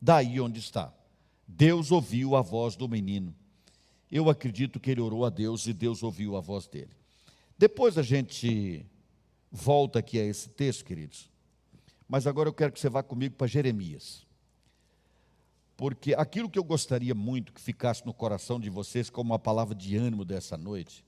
[0.00, 0.90] daí onde está.
[1.46, 3.34] Deus ouviu a voz do menino.
[4.10, 6.96] Eu acredito que ele orou a Deus e Deus ouviu a voz dele.
[7.58, 8.84] Depois a gente
[9.50, 11.30] volta aqui a esse texto, queridos.
[12.08, 14.26] Mas agora eu quero que você vá comigo para Jeremias.
[15.76, 19.74] Porque aquilo que eu gostaria muito que ficasse no coração de vocês como uma palavra
[19.74, 21.04] de ânimo dessa noite,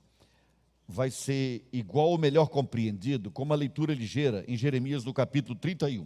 [0.87, 6.05] vai ser igual ou melhor compreendido com uma leitura ligeira em Jeremias no capítulo 31.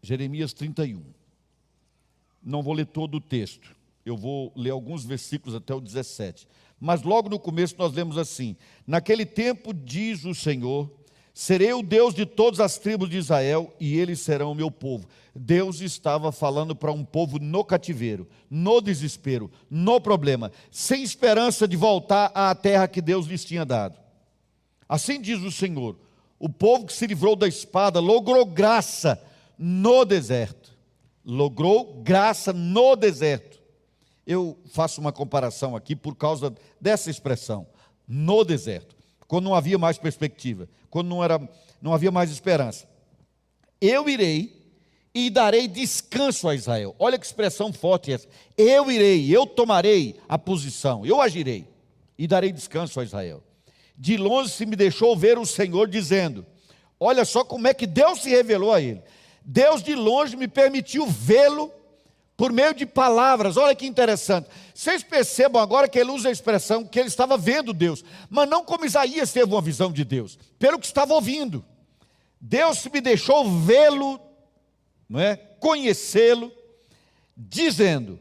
[0.00, 1.02] Jeremias 31.
[2.42, 6.48] Não vou ler todo o texto, eu vou ler alguns versículos até o 17.
[6.84, 10.90] Mas logo no começo nós lemos assim: Naquele tempo diz o Senhor
[11.34, 15.08] Serei o Deus de todas as tribos de Israel e eles serão o meu povo.
[15.34, 21.74] Deus estava falando para um povo no cativeiro, no desespero, no problema, sem esperança de
[21.74, 23.98] voltar à terra que Deus lhes tinha dado.
[24.86, 25.96] Assim diz o Senhor:
[26.38, 29.18] o povo que se livrou da espada logrou graça
[29.56, 30.70] no deserto.
[31.24, 33.51] Logrou graça no deserto.
[34.26, 37.66] Eu faço uma comparação aqui por causa dessa expressão,
[38.06, 41.40] no deserto quando não havia mais perspectiva, quando não, era,
[41.80, 42.86] não havia mais esperança.
[43.80, 44.62] Eu irei
[45.14, 46.94] e darei descanso a Israel.
[46.98, 48.28] Olha que expressão forte essa.
[48.58, 51.66] Eu irei, eu tomarei a posição, eu agirei
[52.18, 53.42] e darei descanso a Israel.
[53.96, 56.44] De longe se me deixou ver o Senhor dizendo:
[57.00, 59.00] Olha só como é que Deus se revelou a ele.
[59.42, 61.72] Deus de longe me permitiu vê-lo
[62.42, 63.56] por meio de palavras.
[63.56, 64.48] Olha que interessante.
[64.74, 68.64] Vocês percebam agora que ele usa a expressão que ele estava vendo Deus, mas não
[68.64, 71.64] como Isaías teve uma visão de Deus, pelo que estava ouvindo.
[72.40, 74.20] Deus me deixou vê-lo,
[75.08, 75.36] não é?
[75.36, 76.50] Conhecê-lo,
[77.36, 78.18] dizendo: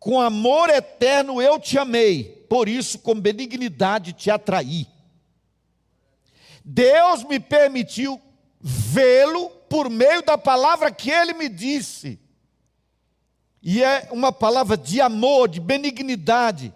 [0.00, 4.86] "Com amor eterno eu te amei, por isso com benignidade te atraí".
[6.64, 8.18] Deus me permitiu
[8.58, 12.18] vê-lo por meio da palavra que ele me disse.
[13.62, 16.72] E é uma palavra de amor, de benignidade.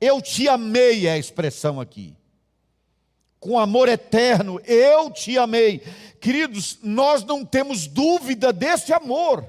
[0.00, 2.16] Eu te amei é a expressão aqui.
[3.38, 5.80] Com amor eterno, eu te amei.
[6.20, 9.48] Queridos, nós não temos dúvida desse amor.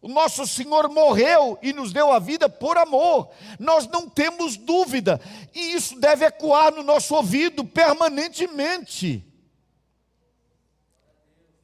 [0.00, 3.28] O nosso Senhor morreu e nos deu a vida por amor.
[3.58, 5.20] Nós não temos dúvida.
[5.54, 9.24] E isso deve ecoar no nosso ouvido permanentemente.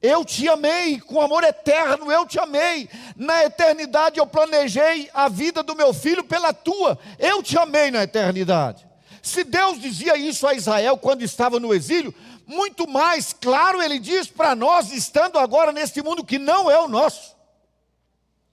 [0.01, 2.89] Eu te amei, com amor eterno eu te amei.
[3.17, 6.97] Na eternidade eu planejei a vida do meu filho pela tua.
[7.19, 8.87] Eu te amei na eternidade.
[9.21, 12.15] Se Deus dizia isso a Israel quando estava no exílio,
[12.47, 16.89] muito mais claro ele diz para nós, estando agora neste mundo que não é o
[16.89, 17.37] nosso,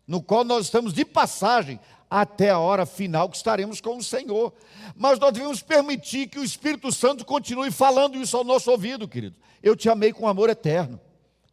[0.08, 1.80] no qual nós estamos de passagem
[2.10, 4.52] até a hora final que estaremos com o Senhor.
[4.96, 9.36] Mas nós devemos permitir que o Espírito Santo continue falando isso ao nosso ouvido, querido.
[9.62, 11.00] Eu te amei com amor eterno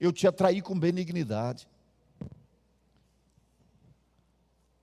[0.02, 1.68] eu te atraí com benignidade.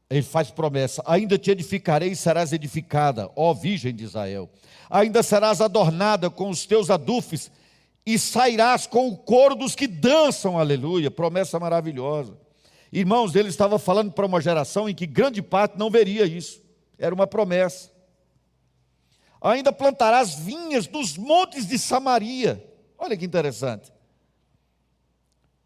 [0.10, 4.50] Ele faz promessa: ainda te edificarei e serás edificada, ó Virgem de Israel.
[4.90, 7.52] Ainda serás adornada com os teus adufes
[8.06, 11.12] e sairás com o coro dos que dançam, aleluia.
[11.12, 12.38] Promessa maravilhosa.
[12.92, 16.64] Irmãos, ele estava falando para uma geração em que grande parte não veria isso.
[16.98, 17.92] Era uma promessa.
[19.42, 22.66] Ainda plantarás vinhas nos montes de Samaria.
[22.98, 23.92] Olha que interessante.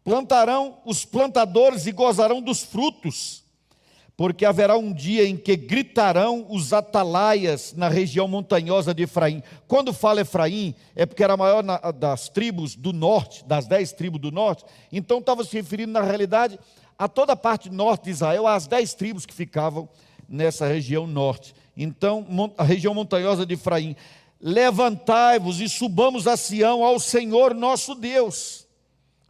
[0.04, 3.42] Plantarão os plantadores e gozarão dos frutos,
[4.14, 9.42] porque haverá um dia em que gritarão os atalaias na região montanhosa de Efraim.
[9.66, 11.64] Quando fala Efraim, é porque era a maior
[11.94, 16.60] das tribos do norte, das dez tribos do norte, então estava se referindo, na realidade,
[16.98, 19.88] a toda a parte norte de Israel, às dez tribos que ficavam
[20.28, 21.54] nessa região norte.
[21.74, 22.26] Então,
[22.58, 23.96] a região montanhosa de Efraim.
[24.38, 28.63] Levantai-vos e subamos a Sião ao Senhor nosso Deus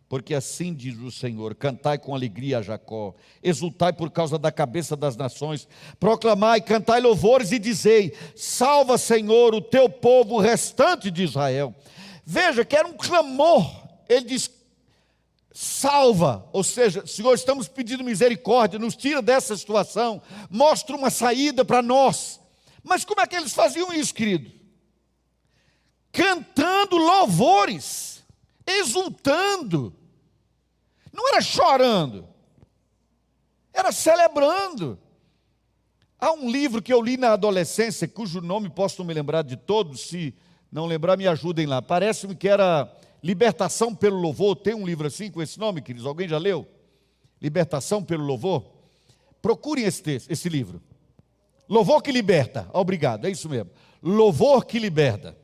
[0.08, 4.96] porque assim diz o Senhor: cantai com alegria a Jacó, exultai por causa da cabeça
[4.96, 11.74] das nações, proclamai, cantai louvores e dizei: salva, Senhor, o teu povo restante de Israel.
[12.24, 13.64] Veja que era um clamor,
[14.08, 14.50] ele diz:
[15.52, 21.82] salva, ou seja, Senhor, estamos pedindo misericórdia, nos tira dessa situação, mostra uma saída para
[21.82, 22.40] nós.
[22.82, 24.64] Mas como é que eles faziam isso, querido?
[26.14, 28.13] cantando louvores,
[28.66, 29.94] exultando.
[31.12, 32.26] Não era chorando,
[33.72, 34.98] era celebrando.
[36.18, 39.56] Há um livro que eu li na adolescência, cujo nome posso não me lembrar de
[39.56, 40.34] todos, se
[40.72, 41.80] não lembrar, me ajudem lá.
[41.80, 42.90] Parece-me que era
[43.22, 44.56] Libertação pelo Louvor.
[44.56, 46.06] Tem um livro assim com esse nome, queridos?
[46.06, 46.66] Alguém já leu?
[47.40, 48.64] Libertação pelo Louvor?
[49.40, 50.82] Procurem esse, texto, esse livro.
[51.68, 52.68] Louvor que liberta.
[52.72, 53.70] Obrigado, é isso mesmo.
[54.02, 55.36] Louvor que liberta.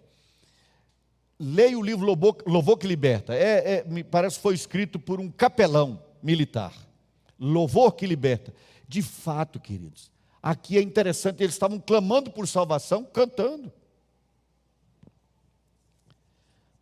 [1.43, 3.35] Leia o livro Louvor, que Liberta.
[3.35, 6.75] É, é, me parece que foi escrito por um capelão militar.
[7.39, 8.53] Louvor que liberta.
[8.87, 10.11] De fato, queridos,
[10.43, 13.73] aqui é interessante, eles estavam clamando por salvação, cantando.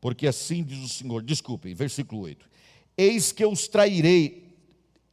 [0.01, 2.51] Porque assim diz o Senhor, desculpem, versículo 8:
[2.97, 4.57] Eis que os trairei,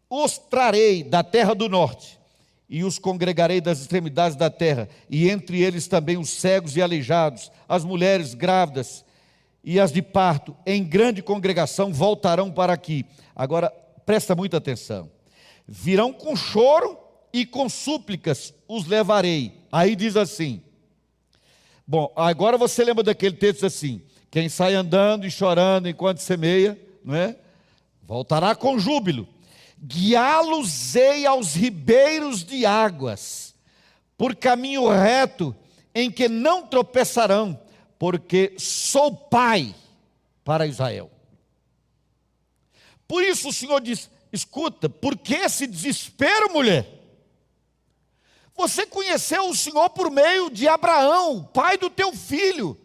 [0.09, 2.19] os trarei da terra do norte,
[2.67, 7.51] e os congregarei das extremidades da terra, e entre eles também os cegos e aleijados,
[7.69, 9.04] as mulheres grávidas
[9.65, 13.03] e as de parto, em grande congregação, voltarão para aqui.
[13.35, 13.71] Agora,
[14.05, 15.09] presta muita atenção.
[15.67, 16.95] Virão com choro
[17.33, 19.65] e com súplicas os levarei.
[19.71, 20.61] Aí diz assim.
[21.87, 27.15] Bom, agora você lembra daquele texto assim: quem sai andando e chorando enquanto semeia, não
[27.15, 27.35] é?
[28.03, 29.27] Voltará com júbilo.
[29.81, 33.55] Guiá-los-ei aos ribeiros de águas,
[34.15, 35.55] por caminho reto,
[35.93, 37.59] em que não tropeçarão,
[37.97, 39.73] porque sou pai
[40.43, 41.11] para Israel.
[43.07, 46.91] Por isso o Senhor diz: escuta, por que esse desespero, mulher?
[48.55, 52.79] Você conheceu o Senhor por meio de Abraão, pai do teu filho.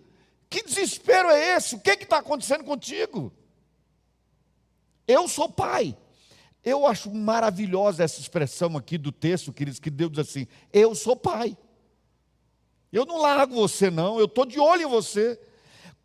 [0.48, 1.76] Que desespero é esse?
[1.76, 3.32] O que está acontecendo contigo?
[5.06, 5.96] Eu sou pai.
[6.64, 11.16] Eu acho maravilhosa essa expressão aqui do texto, queridos, que Deus diz assim: Eu sou
[11.16, 11.56] pai.
[12.92, 15.38] Eu não largo você, não, eu estou de olho em você.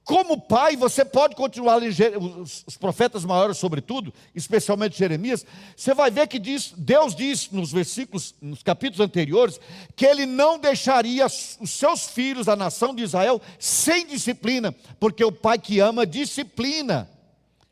[0.06, 5.44] Como pai, você pode continuar os profetas maiores, sobretudo, especialmente Jeremias.
[5.76, 9.60] Você vai ver que diz, Deus diz nos versículos, nos capítulos anteriores,
[9.96, 15.32] que Ele não deixaria os seus filhos, a nação de Israel, sem disciplina, porque o
[15.32, 17.10] pai que ama disciplina,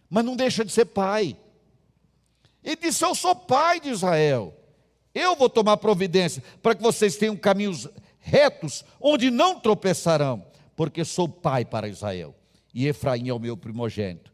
[0.10, 1.38] mas não deixa de ser pai.
[2.64, 4.52] Ele disse: Eu sou pai de Israel,
[5.14, 7.88] eu vou tomar providência para que vocês tenham caminhos
[8.24, 10.44] retos, onde não tropeçarão
[10.76, 12.36] porque sou pai para Israel,
[12.74, 14.32] e Efraim é o meu primogênito.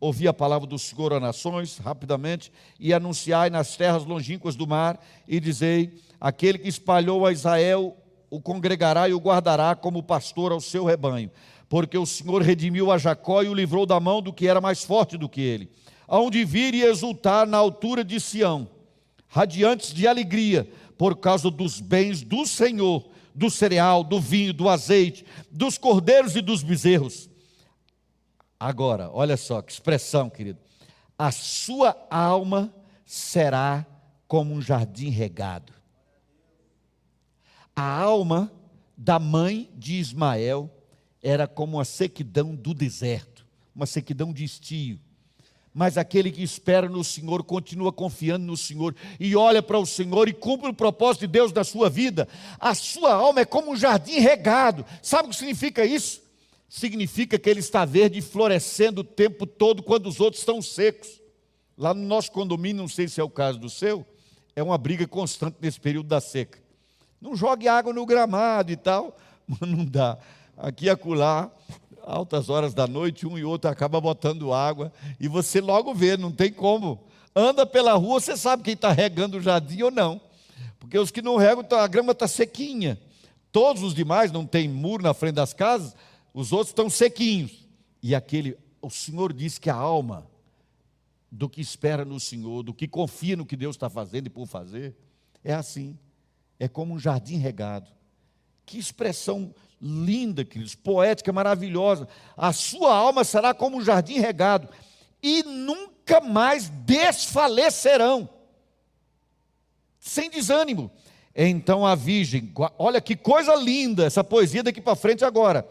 [0.00, 4.98] Ouvi a palavra do Senhor a nações, rapidamente, e anunciai nas terras longínquas do mar,
[5.28, 7.96] e dizei: aquele que espalhou a Israel
[8.30, 11.30] o congregará e o guardará como pastor ao seu rebanho,
[11.68, 14.82] porque o Senhor redimiu a Jacó e o livrou da mão do que era mais
[14.82, 15.70] forte do que ele,
[16.08, 18.66] aonde vir e exultar na altura de Sião,
[19.28, 20.66] radiantes de alegria,
[20.96, 26.40] por causa dos bens do Senhor, do cereal, do vinho, do azeite, dos cordeiros e
[26.40, 27.30] dos bezerros.
[28.58, 30.58] Agora, olha só que expressão, querido.
[31.18, 32.72] A sua alma
[33.04, 33.86] será
[34.26, 35.72] como um jardim regado.
[37.74, 38.52] A alma
[38.96, 40.70] da mãe de Ismael
[41.22, 45.00] era como a sequidão do deserto, uma sequidão de estio
[45.74, 50.28] mas aquele que espera no Senhor continua confiando no Senhor e olha para o Senhor
[50.28, 52.28] e cumpre o propósito de Deus na sua vida.
[52.60, 54.84] A sua alma é como um jardim regado.
[55.00, 56.20] Sabe o que significa isso?
[56.68, 61.20] Significa que ele está verde e florescendo o tempo todo quando os outros estão secos.
[61.76, 64.06] Lá no nosso condomínio, não sei se é o caso do seu,
[64.54, 66.58] é uma briga constante nesse período da seca.
[67.20, 69.16] Não jogue água no gramado e tal,
[69.48, 70.18] mas não dá.
[70.56, 71.50] Aqui e acolá,
[72.04, 76.32] altas horas da noite, um e outro acaba botando água, e você logo vê, não
[76.32, 77.04] tem como.
[77.34, 80.20] Anda pela rua, você sabe quem está regando o jardim ou não.
[80.78, 83.00] Porque os que não regam, tá, a grama está sequinha.
[83.50, 85.94] Todos os demais, não tem muro na frente das casas,
[86.34, 87.66] os outros estão sequinhos.
[88.02, 90.26] E aquele, o Senhor diz que a alma
[91.30, 94.46] do que espera no Senhor, do que confia no que Deus está fazendo e por
[94.46, 94.94] fazer,
[95.42, 95.98] é assim.
[96.58, 97.90] É como um jardim regado.
[98.66, 102.06] Que expressão linda, queridos, poética, maravilhosa.
[102.36, 104.68] A sua alma será como um jardim regado
[105.20, 108.28] e nunca mais desfalecerão.
[109.98, 110.90] Sem desânimo.
[111.34, 115.66] Então a virgem, olha que coisa linda essa poesia daqui para frente agora.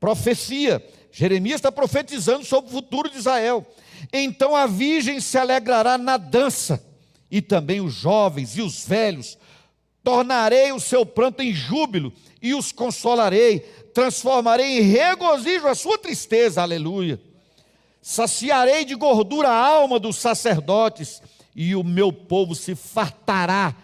[0.00, 0.84] Profecia.
[1.10, 3.66] Jeremias está profetizando sobre o futuro de Israel.
[4.12, 6.84] Então a virgem se alegrará na dança,
[7.30, 9.38] e também os jovens e os velhos.
[10.04, 13.60] Tornarei o seu pranto em júbilo e os consolarei,
[13.94, 17.18] transformarei em regozijo a sua tristeza, aleluia.
[18.02, 21.22] Saciarei de gordura a alma dos sacerdotes,
[21.56, 23.74] e o meu povo se fartará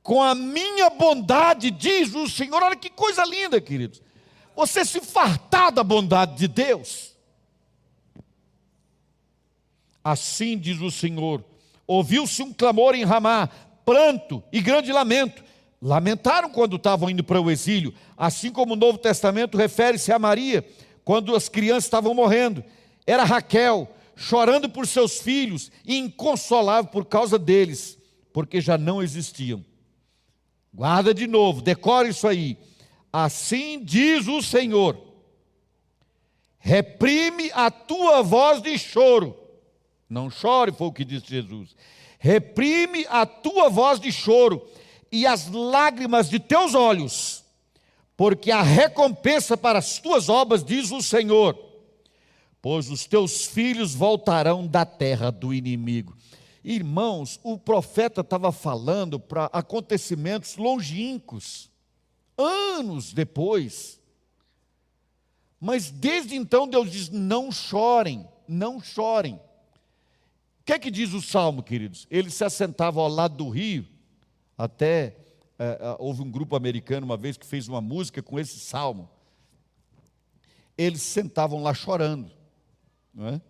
[0.00, 2.62] com a minha bondade, diz o Senhor.
[2.62, 4.00] Olha que coisa linda, queridos.
[4.54, 7.12] você se fartar da bondade de Deus.
[10.04, 11.42] Assim diz o Senhor:
[11.86, 13.48] ouviu-se um clamor em Ramá,
[13.84, 15.42] pranto e grande lamento.
[15.84, 20.66] Lamentaram quando estavam indo para o exílio, assim como o Novo Testamento refere-se a Maria,
[21.04, 22.64] quando as crianças estavam morrendo.
[23.06, 27.98] Era Raquel, chorando por seus filhos e inconsolável por causa deles,
[28.32, 29.62] porque já não existiam.
[30.72, 32.56] Guarda de novo, decore isso aí.
[33.12, 34.98] Assim diz o Senhor:
[36.56, 39.36] reprime a tua voz de choro.
[40.08, 41.76] Não chore, foi o que disse Jesus.
[42.18, 44.66] Reprime a tua voz de choro
[45.14, 47.44] e as lágrimas de teus olhos,
[48.16, 51.56] porque a recompensa para as tuas obras, diz o Senhor,
[52.60, 56.16] pois os teus filhos voltarão da terra do inimigo.
[56.64, 61.70] Irmãos, o profeta estava falando para acontecimentos longínquos,
[62.36, 64.00] anos depois.
[65.60, 69.34] Mas desde então Deus diz: não chorem, não chorem.
[69.34, 72.04] O que é que diz o salmo, queridos?
[72.10, 73.93] Ele se assentava ao lado do rio
[74.56, 75.16] até
[75.58, 79.08] é, é, houve um grupo americano uma vez que fez uma música com esse salmo.
[80.76, 82.30] Eles sentavam lá chorando,
[83.14, 83.40] não é?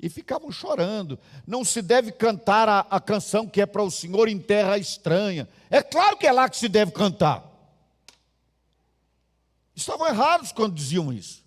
[0.00, 1.18] e ficavam chorando.
[1.46, 5.48] Não se deve cantar a, a canção que é para o Senhor em terra estranha.
[5.68, 7.44] É claro que é lá que se deve cantar.
[9.74, 11.44] Estavam errados quando diziam isso.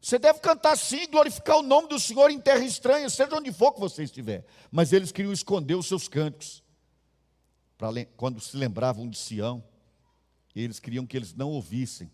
[0.00, 3.72] Você deve cantar sim, glorificar o nome do Senhor em terra estranha, seja onde for
[3.72, 4.46] que você estiver.
[4.70, 6.62] Mas eles queriam esconder os seus cânticos
[8.16, 9.62] quando se lembravam de Sião,
[10.54, 12.10] eles queriam que eles não ouvissem,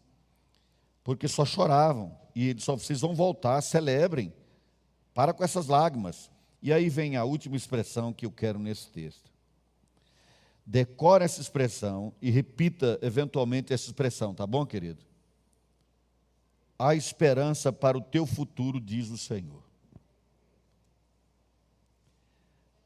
[1.05, 4.33] porque só choravam, e eles só, vocês vão voltar, celebrem,
[5.15, 6.31] para com essas lágrimas.
[6.61, 9.31] E aí vem a última expressão que eu quero nesse texto.
[10.65, 15.03] Decore essa expressão e repita eventualmente essa expressão, tá bom, querido?
[16.79, 19.62] Há esperança para o teu futuro, diz o Senhor.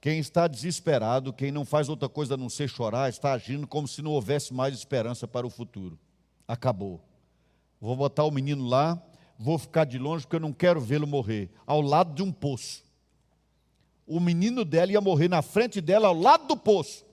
[0.07, 3.89] Quem está desesperado, quem não faz outra coisa a não ser chorar, está agindo como
[3.89, 5.99] se não houvesse mais esperança para o futuro.
[6.47, 7.03] Acabou.
[7.81, 9.03] Vou botar o menino lá,
[9.37, 12.85] vou ficar de longe porque eu não quero vê-lo morrer, ao lado de um poço.
[14.07, 17.05] O menino dela ia morrer na frente dela, ao lado do poço.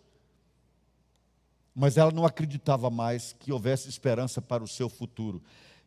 [1.74, 5.42] Mas ela não acreditava mais que houvesse esperança para o seu futuro.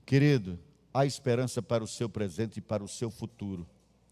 [0.04, 0.58] Querido,
[0.92, 3.64] há esperança para o seu presente e para o seu futuro.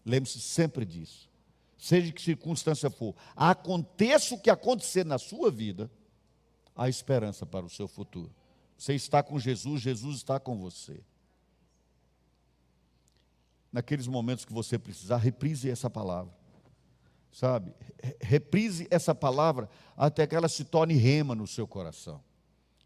[0.05, 1.34] Lembre-se sempre disso
[1.77, 5.89] seja que circunstância for, aconteça o que acontecer na sua vida,
[6.75, 8.33] há esperança para o seu futuro.
[8.77, 11.01] Você está com Jesus, Jesus está com você.
[13.71, 16.33] Naqueles momentos que você precisar, reprise essa palavra.
[17.31, 17.73] Sabe?
[18.21, 22.23] Reprise essa palavra até que ela se torne rema no seu coração.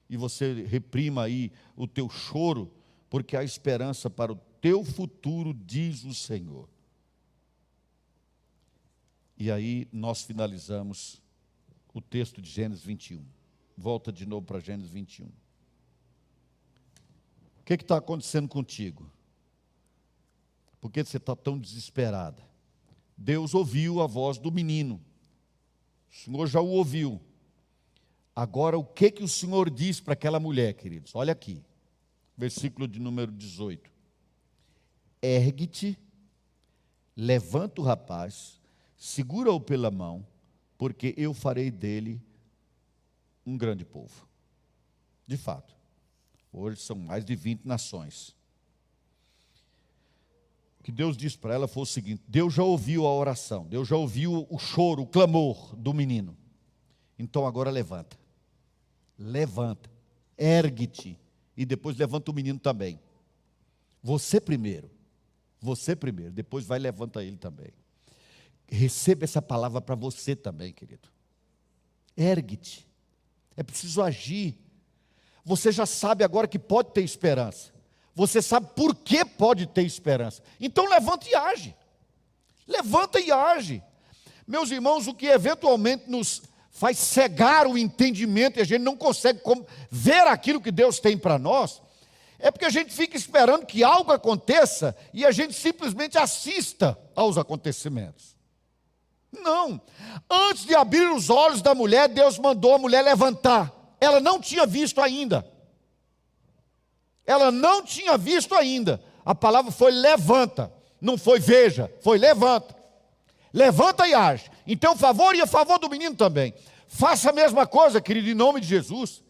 [0.10, 2.72] E você reprima aí o teu choro,
[3.10, 6.68] porque há esperança para o teu futuro, diz o Senhor.
[9.40, 11.22] E aí nós finalizamos
[11.94, 13.24] o texto de Gênesis 21.
[13.78, 15.28] Volta de novo para Gênesis 21.
[15.28, 15.32] O
[17.64, 19.10] que está acontecendo contigo?
[20.82, 22.44] Por que você está tão desesperada?
[23.16, 25.00] Deus ouviu a voz do menino.
[26.12, 27.22] O Senhor já o ouviu.
[28.36, 31.16] Agora, o que, que o Senhor diz para aquela mulher, queridos?
[31.16, 31.64] Olha aqui,
[32.38, 33.90] versículo de número 18.
[35.22, 35.98] Ergue-te,
[37.16, 38.59] levanta o rapaz
[39.00, 40.28] segura-o pela mão,
[40.78, 42.22] porque eu farei dele
[43.46, 44.28] um grande povo.
[45.26, 45.74] De fato,
[46.52, 48.36] hoje são mais de 20 nações.
[50.80, 53.88] O que Deus disse para ela foi o seguinte: Deus já ouviu a oração, Deus
[53.88, 56.38] já ouviu o choro, o clamor do menino.
[57.18, 58.18] Então agora levanta,
[59.18, 59.90] levanta,
[60.38, 61.20] ergue-te,
[61.56, 63.00] e depois levanta o menino também.
[64.02, 64.90] Você primeiro,
[65.60, 67.72] você primeiro, depois vai levanta ele também.
[68.72, 71.10] Receba essa palavra para você também, querido.
[72.16, 72.88] Ergue-te.
[73.58, 74.58] É preciso agir.
[75.44, 77.72] Você já sabe agora que pode ter esperança.
[78.14, 80.44] Você sabe por que pode ter esperança.
[80.60, 81.76] Então levanta e age.
[82.68, 83.82] Levanta e age.
[84.46, 89.42] Meus irmãos, o que eventualmente nos faz cegar o entendimento e a gente não consegue
[89.90, 91.82] ver aquilo que Deus tem para nós,
[92.38, 97.38] é porque a gente fica esperando que algo aconteça e a gente simplesmente assista aos
[97.38, 98.39] acontecimentos.
[99.32, 99.80] Não.
[100.30, 103.72] Antes de abrir os olhos da mulher, Deus mandou a mulher levantar.
[104.02, 105.46] Ela não tinha visto ainda.
[107.26, 109.02] Ela não tinha visto ainda.
[109.24, 110.74] A palavra foi levanta.
[111.00, 112.76] Não foi veja, foi levanta.
[113.54, 114.50] Levanta e age.
[114.66, 116.54] Então, favor e a favor do menino também.
[116.88, 119.24] Faça a mesma coisa, querido, em nome de Jesus.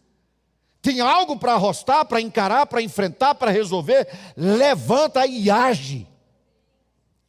[0.82, 6.06] tem algo para arrostar, para encarar, para enfrentar, para resolver, levanta e age.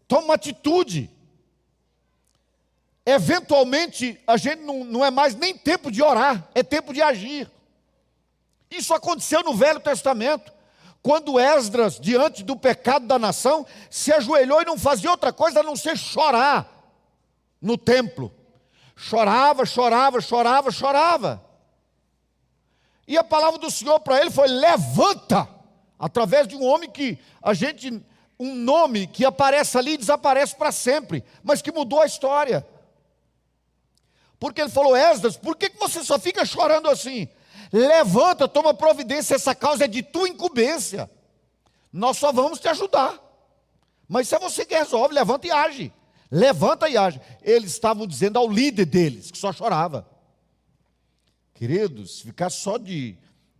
[0.07, 1.09] Toma atitude.
[3.11, 7.51] Eventualmente, a gente não, não é mais nem tempo de orar, é tempo de agir.
[8.69, 10.49] Isso aconteceu no Velho Testamento,
[11.03, 15.63] quando Esdras, diante do pecado da nação, se ajoelhou e não fazia outra coisa a
[15.63, 16.65] não ser chorar
[17.61, 18.33] no templo.
[18.95, 21.43] Chorava, chorava, chorava, chorava.
[23.05, 25.49] E a palavra do Senhor para ele foi: levanta,
[25.99, 28.01] através de um homem que a gente,
[28.39, 32.65] um nome que aparece ali e desaparece para sempre, mas que mudou a história.
[34.41, 37.29] Porque ele falou: Esdras, por que você só fica chorando assim?
[37.71, 41.07] Levanta, toma providência, essa causa é de tua incumbência.
[41.93, 43.19] Nós só vamos te ajudar.
[44.09, 45.93] Mas se é você que resolve, levanta e age.
[46.31, 47.21] Levanta e age.
[47.43, 50.09] Eles estavam dizendo ao líder deles, que só chorava.
[51.53, 53.15] Queridos, ficar só de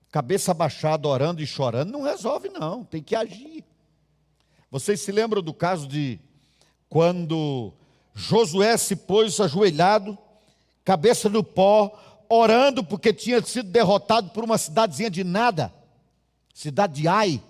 [0.10, 2.84] cabeça baixada, orando e chorando, não resolve, não.
[2.84, 3.64] Tem que agir.
[4.72, 6.20] Vocês se lembram do caso de
[6.90, 7.72] quando
[8.16, 10.18] Josué se pôs ajoelhado,
[10.84, 11.92] cabeça no pó,
[12.30, 15.74] orando porque tinha sido derrotado por uma cidadezinha de nada,
[16.54, 17.42] cidade de Ai.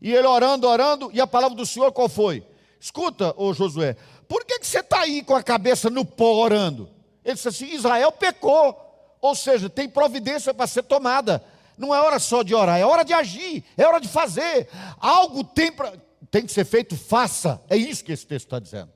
[0.00, 2.44] E ele orando, orando, e a palavra do Senhor qual foi?
[2.80, 6.88] Escuta, ô Josué, por que, que você está aí com a cabeça no pó orando?
[7.24, 8.76] Ele disse assim: Israel pecou.
[9.20, 11.44] Ou seja, tem providência para ser tomada.
[11.78, 14.68] Não é hora só de orar, é hora de agir, é hora de fazer.
[14.98, 15.92] Algo tem, pra,
[16.30, 17.62] tem que ser feito, faça.
[17.70, 18.90] É isso que esse texto está dizendo.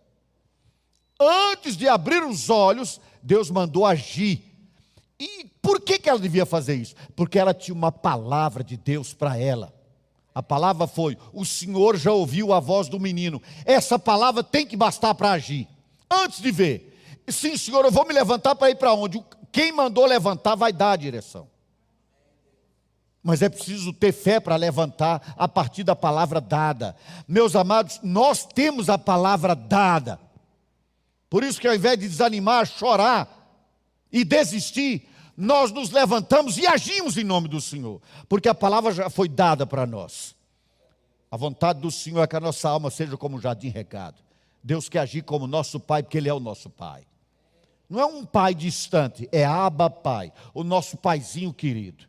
[1.20, 4.40] Antes de abrir os olhos, Deus mandou agir.
[5.18, 6.94] E por que, que ela devia fazer isso?
[7.16, 9.74] Porque ela tinha uma palavra de Deus para ela.
[10.32, 13.42] A palavra foi: O Senhor já ouviu a voz do menino.
[13.64, 15.66] Essa palavra tem que bastar para agir.
[16.08, 16.96] Antes de ver,
[17.28, 19.22] sim, Senhor, eu vou me levantar para ir para onde?
[19.50, 21.48] Quem mandou levantar vai dar a direção.
[23.24, 26.94] Mas é preciso ter fé para levantar a partir da palavra dada.
[27.26, 30.20] Meus amados, nós temos a palavra dada.
[31.28, 33.36] Por isso que ao invés de desanimar, chorar,
[34.12, 39.10] e desistir, nós nos levantamos e agimos em nome do Senhor, porque a palavra já
[39.10, 40.34] foi dada para nós.
[41.30, 44.16] A vontade do Senhor é que a nossa alma seja como um jardim regado.
[44.62, 47.06] Deus quer agir como nosso Pai, porque Ele é o nosso Pai.
[47.88, 52.04] Não é um pai distante, é Abba Pai, o nosso paizinho querido.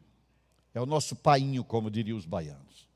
[0.73, 2.87] É o nosso painho, como diriam os baianos.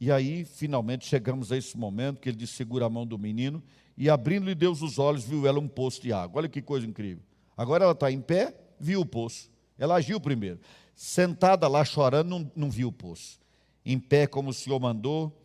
[0.00, 3.62] E aí, finalmente, chegamos a esse momento que ele disse: segura a mão do menino,
[3.96, 6.40] e abrindo-lhe Deus os olhos, viu ela um poço de água.
[6.40, 7.22] Olha que coisa incrível.
[7.56, 9.50] Agora ela está em pé, viu o poço.
[9.78, 10.60] Ela agiu primeiro.
[10.94, 13.40] Sentada lá chorando, não, não viu o poço.
[13.84, 15.36] Em pé, como o Senhor mandou,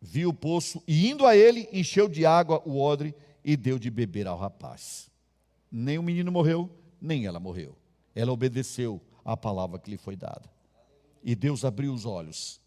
[0.00, 3.90] viu o poço e indo a ele, encheu de água o odre e deu de
[3.90, 5.08] beber ao rapaz.
[5.70, 7.76] Nem o menino morreu, nem ela morreu.
[8.14, 10.50] Ela obedeceu à palavra que lhe foi dada.
[11.22, 12.60] E Deus abriu os olhos.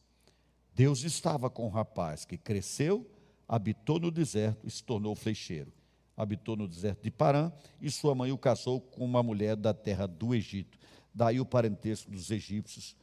[0.73, 3.05] Deus estava com o rapaz que cresceu,
[3.49, 5.73] habitou no deserto e se tornou flecheiro
[6.19, 10.05] habitou no deserto de Parã, e sua mãe o casou com uma mulher da terra
[10.05, 10.77] do Egito.
[11.13, 12.93] Daí o parentesco dos egípcios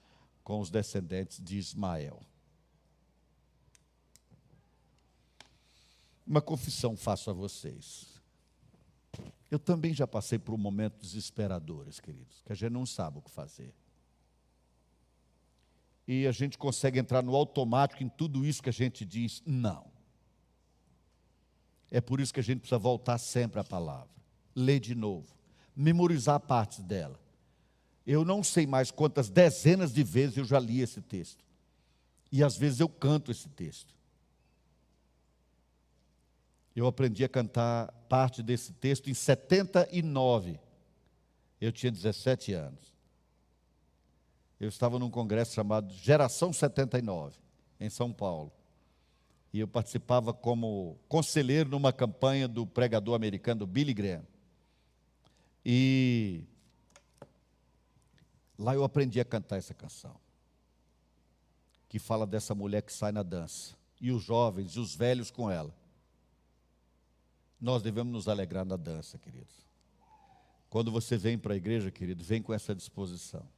[0.44, 2.20] com os descendentes de Ismael.
[6.26, 8.20] Uma confissão faço a vocês.
[9.51, 13.30] Eu também já passei por momentos desesperadores, queridos, que a gente não sabe o que
[13.30, 13.74] fazer.
[16.07, 19.95] E a gente consegue entrar no automático em tudo isso que a gente diz, não.
[21.91, 24.09] É por isso que a gente precisa voltar sempre à palavra,
[24.55, 25.34] ler de novo,
[25.74, 27.18] memorizar partes dela.
[28.07, 31.45] Eu não sei mais quantas dezenas de vezes eu já li esse texto.
[32.30, 33.95] E às vezes eu canto esse texto.
[36.74, 40.61] Eu aprendi a cantar parte desse texto em 79.
[41.61, 42.95] Eu tinha 17 anos.
[44.61, 47.37] Eu estava num congresso chamado Geração 79,
[47.80, 48.53] em São Paulo
[49.57, 54.23] e eu participava como conselheiro numa campanha do pregador americano Billy Graham.
[55.65, 56.45] E
[58.59, 60.15] lá eu aprendi a cantar essa canção,
[61.89, 65.51] que fala dessa mulher que sai na dança, e os jovens e os velhos com
[65.51, 65.75] ela.
[67.59, 69.67] Nós devemos nos alegrar na dança, queridos.
[70.69, 73.49] Quando você vem para a igreja, querido, vem com essa disposição.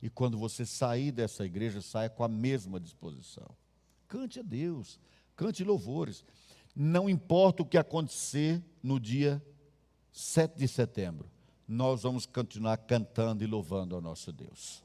[0.00, 3.54] E quando você sair dessa igreja, saia com a mesma disposição.
[4.08, 4.98] Cante a Deus,
[5.38, 6.24] cante louvores.
[6.74, 9.42] Não importa o que acontecer no dia
[10.12, 11.30] 7 de setembro,
[11.66, 14.82] nós vamos continuar cantando e louvando ao nosso Deus.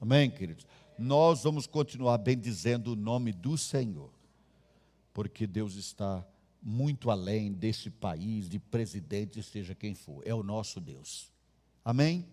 [0.00, 0.66] Amém, queridos?
[0.98, 4.10] Nós vamos continuar bendizendo o nome do Senhor,
[5.14, 6.26] porque Deus está
[6.62, 11.32] muito além desse país, de presidente, seja quem for, é o nosso Deus.
[11.84, 12.26] Amém?